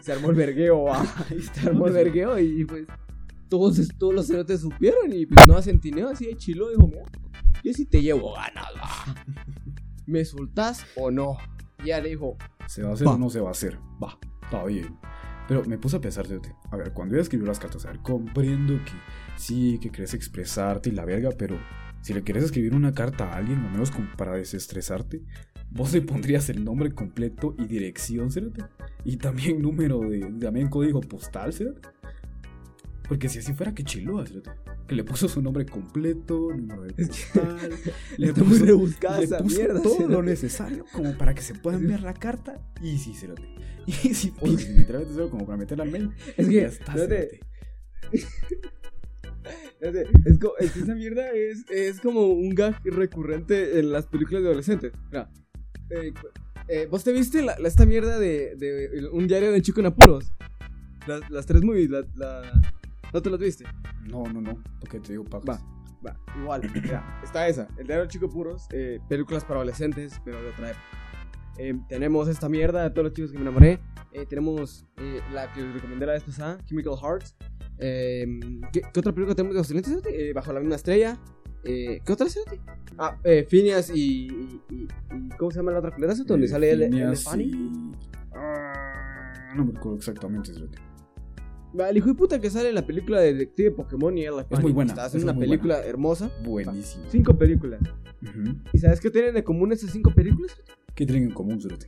[0.00, 1.02] se armó el vergueo, va.
[1.30, 2.86] Está, Se armó el vergueo y pues
[3.48, 6.68] todos, todos los cerotes supieron y pues no centineo así de chilo.
[6.68, 7.04] Dijo, mira,
[7.64, 9.14] yo sí te llevo ganas, va.
[10.06, 11.36] ¿Me soltás o no?
[11.84, 13.14] Y ella le dijo, ¿Se va a hacer Va.
[13.14, 13.78] o no se va a hacer?
[14.02, 14.96] Va, está bien.
[15.46, 16.24] Pero me puse a pensar,
[16.70, 18.92] a ver, cuando ella escribió las cartas, a ver, comprendo que
[19.36, 21.58] sí, que quieres expresarte y la verga, pero
[22.00, 25.22] si le quieres escribir una carta a alguien, al menos como para desestresarte,
[25.70, 28.66] vos le pondrías el nombre completo y dirección, ¿cierto?
[29.04, 31.90] Y también número de, también código postal, ¿cierto?
[33.06, 33.84] Porque si así fuera, que
[34.26, 34.50] ¿cierto?
[34.88, 37.70] Que le puso su nombre completo, número de postal,
[38.18, 38.64] le puso-
[39.20, 39.82] le puso mierda.
[39.82, 40.12] todo cerote".
[40.14, 42.60] lo necesario como para que se pueda enviar la carta.
[42.82, 43.42] Y sí, cerote.
[43.86, 46.10] Y sí, y literalmente solo como para meterla al mail.
[46.38, 46.94] Es que, ya está,
[50.58, 54.92] es, que esa mierda es, es como un gag recurrente en las películas de adolescentes.
[55.10, 55.30] Mira,
[55.90, 56.12] eh,
[56.68, 59.86] eh, ¿vos te viste la, la- esta mierda de, de un diario de chico en
[59.86, 60.32] apuros?
[61.06, 62.62] Las, las tres movies, la, la-
[63.14, 63.64] ¿no te las viste?
[64.02, 64.62] No, no, no.
[64.80, 65.48] Porque te digo pajas.
[65.48, 65.60] Va.
[66.06, 70.50] Va, igual, mira, está esa, el diario chico puros, eh, películas para adolescentes, pero de
[70.50, 70.84] otra época.
[71.56, 73.80] Eh, tenemos esta mierda de todos los chicos que me enamoré.
[74.12, 77.34] Eh, tenemos eh, la que les recomendé la vez pasada, Chemical Hearts.
[78.72, 80.34] ¿qué, qué otra película tenemos de adolescentes?
[80.34, 81.16] Bajo la misma estrella.
[81.64, 82.60] Eh, ¿Qué otra cerote?
[82.98, 84.88] Ah, eh, Phineas y, y, y-
[85.38, 86.12] ¿Cómo se llama la otra culera?
[86.12, 87.44] Eh, sale el, el Fanny.
[87.44, 87.92] y-
[88.34, 90.78] Ah, No me acuerdo exactamente, cerote.
[91.78, 94.46] Va, El hijo de puta que sale en la película de Detective Pokémon y Ella
[94.48, 96.30] Es muy buena, Está es haciendo una película hermosa.
[96.44, 97.04] Buenísimo.
[97.10, 97.80] Cinco películas.
[98.72, 100.52] ¿Y sabes qué tienen de común esas cinco películas?
[100.94, 101.86] ¿Qué tienen en común, Cerote?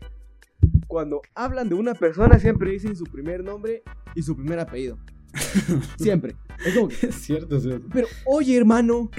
[0.89, 3.82] Cuando hablan de una persona siempre dicen su primer nombre
[4.14, 4.99] y su primer apellido.
[5.99, 6.34] Siempre.
[6.64, 7.87] Es como que, Es cierto, Cerote.
[7.93, 9.11] pero oye hermano,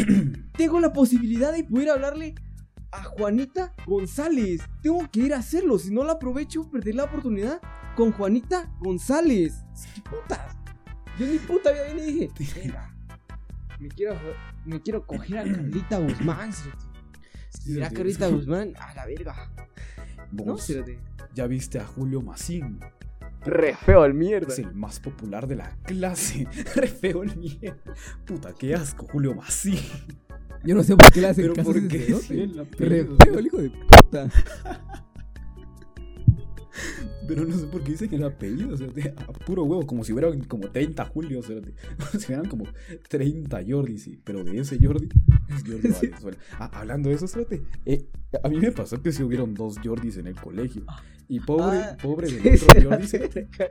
[0.58, 2.36] tengo la posibilidad de poder hablarle
[2.92, 4.62] a Juanita González.
[4.82, 5.78] Tengo que ir a hacerlo.
[5.78, 7.62] Si no la aprovecho, perder la oportunidad
[7.96, 9.54] con Juanita González.
[9.94, 10.57] ¿Qué putas?
[11.20, 12.94] Yo ni puta vida y dije, "Verga,
[13.80, 14.16] me quiero,
[14.66, 16.54] me quiero coger a Carlita Guzmán.
[16.54, 16.86] cerote".
[17.50, 18.28] ¿Será Sí, Carlita.
[18.30, 18.74] Guzmán?
[18.80, 19.52] A la verga.
[20.32, 20.56] No,
[21.34, 22.80] ya viste a Julio Macín.
[23.46, 24.52] Re feo el mierda.
[24.52, 26.48] Es el más popular de la clase.
[26.76, 27.78] Re feo el mierda.
[28.26, 29.80] Puta, qué asco, Julio Macín.
[30.64, 32.16] Yo no sé por qué le hacen Pero caso ¿por qué?
[32.80, 34.30] Re feo el hijo de puta.
[37.28, 40.14] Pero no sé por qué dicen el apellido, o sea, a puro huevo, como si
[40.14, 41.56] hubieran como 30 Julio, o sea,
[41.98, 42.66] como si hubieran como
[43.10, 45.10] 30 Jordi, sí, pero de ese Jordi
[45.50, 45.90] es Jordi.
[45.92, 46.38] Valenzuela.
[46.60, 48.06] Ah, hablando de eso, espérate, eh,
[48.44, 50.84] a mí me pasó que sí hubieron dos Jordis en el colegio,
[51.30, 53.18] y pobre, Ah, pobre del otro sí, Jordi, sí.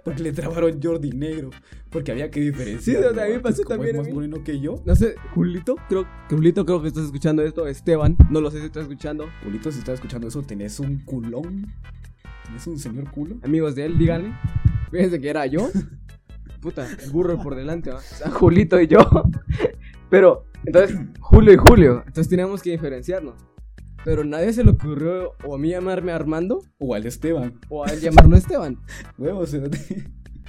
[0.05, 1.51] porque le trabaron Jordi negro,
[1.91, 2.99] porque había que diferenciar.
[2.99, 5.15] Sí, o sea, a mí me pasó también es más moreno que yo, No sé,
[5.35, 7.67] Julito, creo, Julito, creo que estás escuchando esto.
[7.67, 9.27] Esteban, no lo sé si estás escuchando.
[9.43, 11.73] Julito, si estás escuchando eso, tenés un culón,
[12.47, 13.37] tenés un señor culo.
[13.43, 14.33] Amigos de él, díganle.
[14.91, 15.71] Fíjense que era yo.
[16.61, 17.99] Puta, el burro por delante, ¿va?
[17.99, 18.99] O sea, Julito y yo.
[20.11, 22.03] Pero, entonces, Julio y Julio.
[22.07, 23.35] Entonces teníamos que diferenciarnos.
[24.05, 27.89] Pero nadie se le ocurrió o a mí llamarme Armando O al Esteban, o a
[27.89, 28.79] él llamarlo Esteban.
[29.19, 29.53] huevos,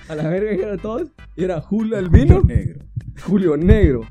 [0.09, 1.09] A la verga que eran todos.
[1.35, 2.85] Y era Julio Albino, negro.
[3.25, 4.01] Julio Negro.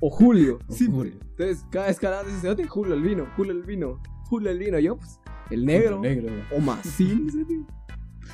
[0.00, 0.58] O Julio.
[0.66, 1.12] O Sí, Julio.
[1.20, 4.78] Entonces, cada vez que hablaban de ese Julio Albino, Julio Albino, Julio Albino.
[4.78, 6.00] Yo, pues, el negro.
[6.00, 6.32] Negro.
[6.50, 7.28] O Macín,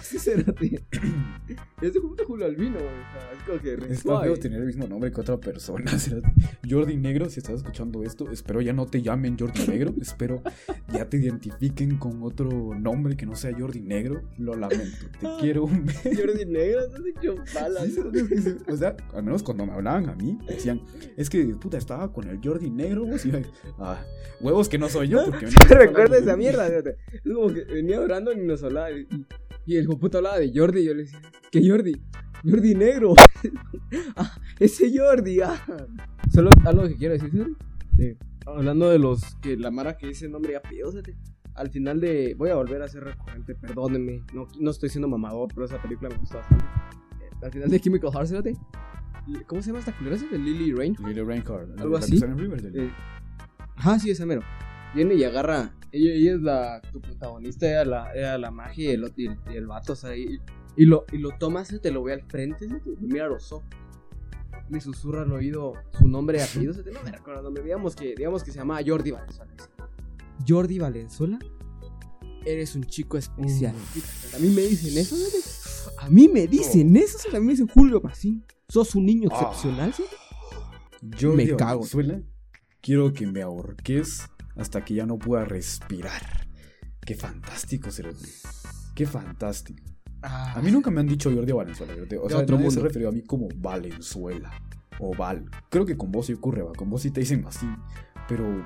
[0.03, 0.83] Sí, cerote.
[1.81, 3.37] Ese puto Julio Albino, güey.
[3.37, 4.27] Es como que suave.
[4.27, 5.91] feo tener el mismo nombre que otra persona.
[6.69, 9.95] Jordi Negro, si estás escuchando esto, espero ya no te llamen Jordi Negro.
[10.01, 10.43] espero
[10.93, 14.23] ya te identifiquen con otro nombre que no sea Jordi Negro.
[14.39, 15.07] Lo lamento.
[15.21, 17.85] Te quiero un Jordi Negro, sé qué balas.
[17.85, 18.57] Sí, es.
[18.69, 20.83] O sea, al menos cuando me hablaban a mí, decían,
[21.17, 23.39] es que puta estaba con el Jordi Negro, vos", y yo,
[23.79, 24.03] ah,
[24.41, 26.67] huevos que no soy yo, porque me ¿Te recuerdas esa mierda?
[26.69, 28.91] Es como que venía orando y nos hablaba.
[28.91, 29.07] Y,
[29.67, 30.81] y el puto hablaba de Jordi.
[30.81, 32.01] Y yo le decía, ¿qué Jordi?
[32.45, 33.15] Jordi Negro.
[34.17, 35.41] ah, ese Jordi.
[35.41, 35.61] Ah.
[36.33, 37.57] Solo algo que quiero decir,
[38.47, 40.93] hablando de los que la Mara que dice nombre y apellido.
[41.55, 42.35] Al final de.
[42.39, 44.25] Voy a volver a ser recurrente, perdónenme.
[44.33, 46.65] No, no estoy siendo mamador, pero esa película me gusta bastante.
[47.21, 48.57] Eh, al final de Chemical Hearts, cerote,
[49.47, 50.17] ¿Cómo se llama esta culera?
[50.17, 50.97] ¿De Lily Rain?
[51.05, 52.19] Lily Reinhardt, Algo así.
[52.75, 52.91] Eh,
[53.77, 54.43] Ajá, sí, esa mero.
[54.95, 55.73] Viene y agarra.
[55.93, 56.81] Ella, ella es la.
[56.93, 59.97] Tu protagonista era la, era la magia y el, y el, y el vato, o
[59.97, 60.39] sea, y,
[60.77, 63.67] y lo, y lo toma, se te lo ve al frente, te, mira los ojos.
[64.69, 67.65] Le susurra al oído su nombre y apellido, te, no me recuerdo el nombre.
[67.65, 69.53] Digamos que, digamos que se llama Jordi Valenzuela.
[70.47, 71.39] Jordi Valenzuela,
[72.45, 73.75] eres un chico especial.
[74.35, 75.91] A mí me dicen eso, ¿sí?
[75.99, 77.29] A mí me dicen eso, ¿sí?
[77.35, 78.45] a mí me dicen Julio Macín.
[78.69, 79.35] Sos un niño Ah.
[79.41, 80.05] excepcional, ¿sí?
[81.21, 81.81] Jordi Me cago.
[81.81, 82.23] Valenzuela,
[82.81, 84.23] quiero que me ahorques
[84.61, 86.47] hasta que ya no pueda respirar.
[87.01, 88.29] Qué fantástico, Cerote.
[88.95, 89.83] Qué fantástico.
[90.23, 90.53] Ah.
[90.57, 91.95] A mí nunca me han dicho Jordi Valenzuela.
[91.95, 92.83] O De sea, otro nadie se ha mundo.
[92.83, 94.51] referido a mí como Valenzuela.
[94.99, 95.47] O Val.
[95.71, 96.73] Creo que con vos sí ocurre, va.
[96.75, 97.67] Con vos sí te dicen así.
[98.29, 98.63] Pero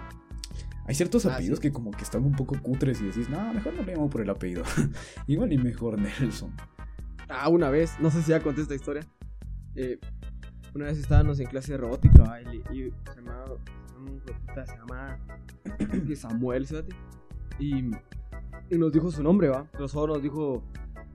[0.86, 1.62] hay ciertos Ah, apellidos sí.
[1.62, 4.20] que como que están un poco cutres y decís, no, mejor no le llamo por
[4.20, 4.64] el apellido.
[5.28, 6.52] Igual y mejor Nelson.
[7.28, 9.06] Ah, una vez, no sé si ya conté esta historia.
[9.76, 9.98] Eh,
[10.74, 13.46] una vez estábamos en clase de robótica y, y se llamaba,
[13.96, 15.18] un puta, se llama
[16.14, 16.86] Samuel, ¿sabes?
[17.58, 17.90] Y,
[18.70, 19.68] y nos dijo su nombre, ¿va?
[19.72, 20.64] Pero solo nos dijo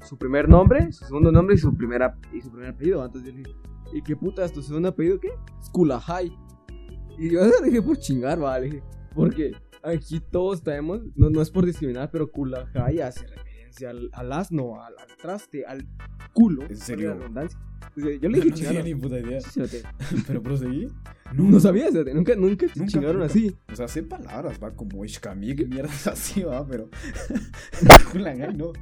[0.06, 3.04] su primer nombre, su segundo nombre y su, primera, y su primer apellido.
[3.04, 3.56] Antes yo le dije,
[3.94, 5.20] ¿y qué puta es tu segundo apellido?
[5.20, 5.30] ¿Qué?
[5.64, 6.32] Skulahai.
[7.18, 8.58] Y yo le dije por chingar, ¿va?
[8.60, 9.52] Le dije, porque
[9.84, 14.82] aquí todos tenemos, no, no es por discriminar, pero Kulahai hace referencia al, al asno,
[14.82, 15.86] al, al traste, al
[16.34, 16.64] culo.
[16.70, 17.10] ¿En serio?
[17.10, 17.60] valga la redundancia.
[17.96, 18.86] Entonces, Yo le dije no tenía chingar.
[18.86, 19.42] ni puta idea.
[19.42, 19.84] Sí, cerote.
[20.28, 20.88] Pero proseguí.
[21.34, 23.32] No, sabías, cerote, nunca, nunca te Nunca, chingaron nunca.
[23.32, 23.56] así.
[23.72, 26.90] O sea, sé palabras, va, como Ishkamik, mierdas así, va, pero.
[28.56, 28.74] No.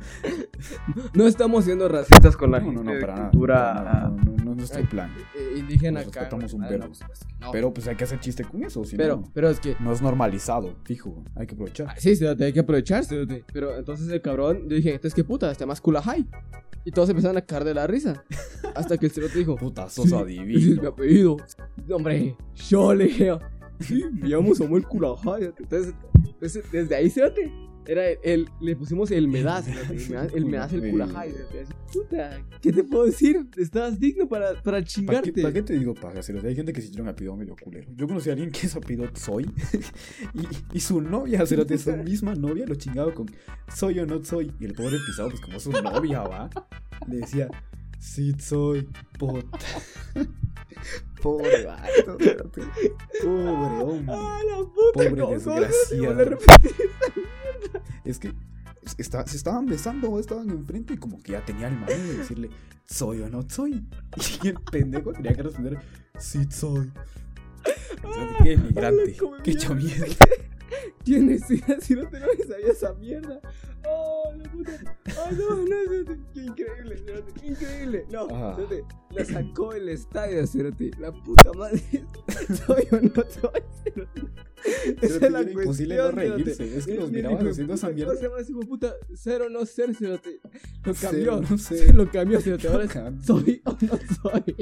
[1.13, 3.29] No estamos siendo racistas con la No, gente no, no, de para nada.
[3.29, 5.11] cultura nada, No, no, no, no es nuestro Ay, plan.
[5.35, 6.85] eh, indígena Nos respetamos un Ah, verbo.
[6.87, 7.51] no, pues, no.
[7.51, 9.31] Pero pues hay que hacer chiste con eso, si pero, no.
[9.33, 11.23] pero es que No es normalizado, fijo.
[11.35, 11.87] Hay que aprovechar.
[11.89, 13.03] Ah, Sí, cerote, hay que aprovechar.
[13.53, 16.25] Pero entonces el cabrón, yo dije, entonces qué puta, está más Kulahai.
[16.85, 18.23] Y todos empezaron a caer de la risa.
[18.73, 20.87] Hasta que el cerote dijo, Puta, sos "Sí, Ese es mi adivino.
[20.89, 21.37] apellido.
[21.91, 22.36] Hombre,
[22.69, 23.31] yo le dije,
[23.79, 24.85] sí, me llamo Samuel.
[25.57, 25.93] Entonces,
[26.25, 27.51] entonces, desde ahí, cerote,
[27.89, 29.75] Era el, el- le pusimos el medaz, el
[30.09, 31.33] medaz, el medaz, el culajay,
[31.93, 33.47] Puta, ¿qué te puedo decir?
[33.55, 35.31] Estabas digno para, para ¿Para chingarte.
[35.31, 36.21] qué, para qué te digo paja?
[36.21, 36.49] Cerote?
[36.49, 37.89] Hay gente que se un apellido medio culero.
[37.95, 39.49] Yo conocí a alguien que su apellido Soy
[40.33, 43.27] y, y su novia, cerote, su misma novia lo chingaba con
[43.73, 44.51] soy o no soy.
[44.59, 46.49] Y el pobre pisado, pues como su novia, va,
[47.07, 47.47] le decía,
[47.99, 49.57] sí soy, puta.
[51.22, 52.18] Pobre vato.
[53.24, 54.05] Pobre hombre.
[54.18, 56.38] Ah, la puta, Pobre ¿cómo- cómo desgraciado.
[58.05, 58.34] Es que
[58.97, 62.49] está- se estaban besando, estaban enfrente y como que ya tenía el mano de decirle,
[62.86, 63.86] soy o no soy.
[64.43, 65.80] Y el pendejo tenía que responder,
[66.20, 66.91] sí soy.
[68.03, 70.05] O sea, qué Hola, come qué hecho mierda.
[70.05, 70.26] mierda.
[71.03, 73.41] Tienes sida si no te lo sabía esa mierda.
[73.86, 74.71] Oh, la puta.
[75.17, 76.17] Oh, no, no.
[76.34, 78.05] Qué increíble, cerote, Qué increíble.
[78.11, 80.91] No, cerote, La sacó del estadio, cerote.
[80.99, 81.82] La puta madre.
[82.65, 84.21] Soy o no soy, cerote.
[85.01, 86.43] Esa es la era imposible no cuestión, cerote.
[86.43, 86.78] reírse.
[86.78, 88.13] Es que los mirabas haciendo esa mierda.
[88.13, 88.93] ¿Cómo se llama ese hijo de puta?
[89.13, 90.39] Ser o no ser, cerote.
[90.84, 91.41] Lo cambió.
[91.41, 91.95] no ser.
[91.95, 92.67] Lo cambió, cerote.
[92.67, 92.88] Ahora
[93.23, 94.55] soy o no soy.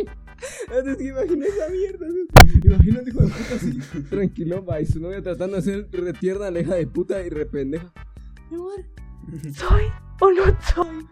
[0.68, 2.68] Entonces, que imagina esa mierda, cerote.
[2.68, 4.82] Imagina un hijo de puta así, tranquilo, va.
[4.82, 7.91] Y su novia tratando de ser retierna, la hija de puta y rependeja.
[8.51, 8.86] Mi amor,
[9.53, 9.84] soy
[10.21, 11.07] o no soy.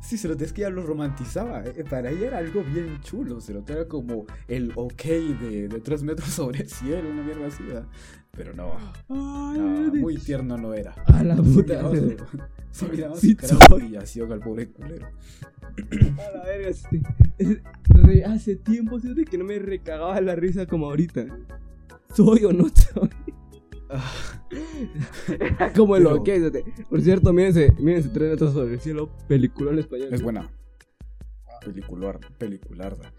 [0.00, 1.64] Sí, se lo es que ya lo romantizaba.
[1.64, 3.40] eh, Para ella era algo bien chulo.
[3.40, 7.46] Se lo era como el ok de, de tres metros sobre el cielo, una mierda
[7.48, 7.62] así.
[7.64, 7.86] ¿verdad?
[8.30, 8.72] Pero no,
[9.08, 9.98] Ay, no, cerote.
[9.98, 10.92] muy tierno no era.
[11.06, 11.90] A la Sí puta.
[12.70, 13.82] sí miraba Sí soy.
[13.82, 15.08] humillación al pobre culero.
[15.08, 17.02] A la verga, este,
[17.88, 21.26] re- hace tiempo fíjate, que no me recagaba la risa como ahorita.
[22.14, 23.10] ¿Soy o no soy?
[23.90, 24.12] Ah,
[25.76, 26.26] como el Pero- ok.
[26.28, 26.64] fíjate.
[26.88, 30.08] Por cierto, mírense, mírense Tres Metros sobre el cielo, película en español.
[30.12, 30.50] es buena.
[31.64, 33.12] Pelicular, pelicularda.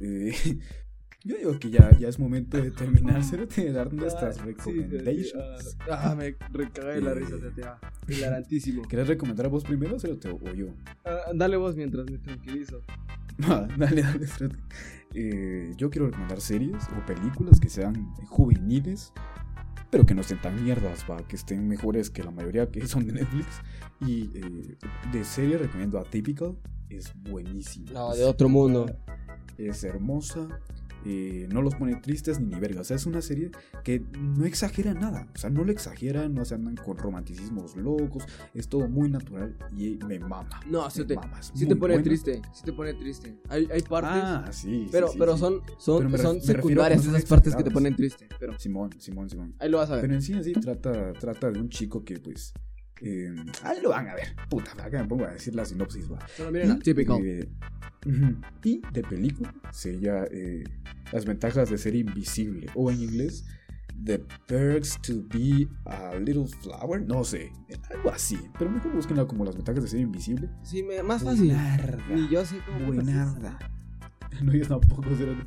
[0.00, 0.32] Eh,
[1.24, 5.70] yo digo que ya, ya es momento de terminar, de dar nuestras Ah, recommendations.
[5.70, 7.14] sí, ah, ah, me recagué la Eh.
[7.14, 8.82] risa, ah, hilarantísimo.
[8.82, 10.66] ¿Querés recomendar a vos primero, Cerote, o yo?
[11.04, 12.80] Ah, dale vos mientras me tranquilizo.
[13.42, 14.56] Ah, dale, dale, Cerote.
[15.12, 19.12] Eh, yo quiero recomendar series o películas que sean juveniles,
[19.90, 23.06] pero que no estén tan mierdas, va, que estén mejores que la mayoría que son
[23.06, 23.46] de Netflix.
[24.00, 24.76] Y eh,
[25.12, 26.56] de serie recomiendo Atypical,
[26.88, 27.92] es buenísima.
[27.92, 28.86] No, de otro mundo.
[29.58, 30.48] es hermosa,
[31.04, 32.80] eh, no los pone tristes ni ni verga.
[32.80, 33.50] O sea, es una serie
[33.82, 35.26] que no exagera nada.
[35.34, 38.24] O sea, no lo exageran, no se andan con romanticismos locos.
[38.54, 40.60] Es todo muy natural y me mama.
[40.70, 42.02] No, sí te, mama, muy te pone buena.
[42.02, 43.38] triste, sí te pone triste.
[43.48, 44.88] Hay, hay partes, Ah, sí.
[44.92, 45.40] pero, sí, pero sí.
[45.40, 48.28] son, son, Pero secundarias esas partes que te ponen triste.
[48.38, 49.54] Pero Simón, Simón, Simón.
[49.58, 50.02] ahí lo vas a ver.
[50.02, 52.52] Pero en sí, en sí, trata, trata de un chico que, pues.
[53.00, 54.34] Eh, ahí lo van a ver.
[54.48, 56.18] Puta, acá me pongo a decir la sinopsis, va.
[56.50, 57.18] Miren la típico.
[57.22, 57.48] Eh,
[58.62, 60.64] y de película sería eh,
[61.12, 62.66] Las ventajas de ser invisible.
[62.74, 63.46] O en inglés,
[64.04, 67.00] The Perks to be a Little Flower.
[67.06, 67.50] No sé,
[67.90, 68.38] algo así.
[68.58, 70.50] Pero mejor búsquenla como Las ventajas de ser invisible.
[70.62, 71.56] Sí, me- más fácil.
[72.10, 72.86] Ni yo sé cómo.
[72.92, 73.58] Buenarda.
[74.42, 75.44] No, yo tampoco, cerote.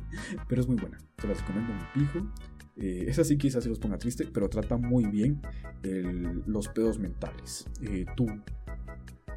[0.48, 0.96] pero es muy buena.
[1.20, 2.26] Se las recomiendo un pijo.
[2.80, 5.40] Eh, esa sí quizás se los ponga triste, pero trata muy bien
[5.82, 7.66] el- los pedos mentales.
[7.82, 8.26] Eh, tú,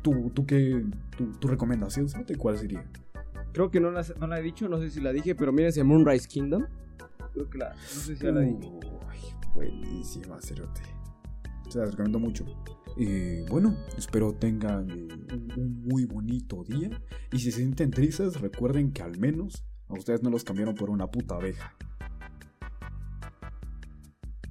[0.03, 0.83] tú, tú qué,
[1.17, 2.85] tu, tu recomendación, ¿cuál sería?
[3.53, 5.83] Creo que no la, no la he dicho, no sé si la dije, pero mírense
[5.83, 6.65] Moonrise Kingdom.
[7.33, 7.69] Creo que la.
[7.73, 8.57] No sé si ya la dije.
[8.59, 8.87] Uy,
[9.55, 10.81] buenísima, cerote.
[11.69, 12.45] Se las recomiendo mucho.
[12.97, 16.89] Eh, bueno, espero tengan un, un muy bonito día.
[17.31, 20.89] Y si se sienten tristes, recuerden que al menos a ustedes no los cambiaron por
[20.89, 21.75] una puta abeja.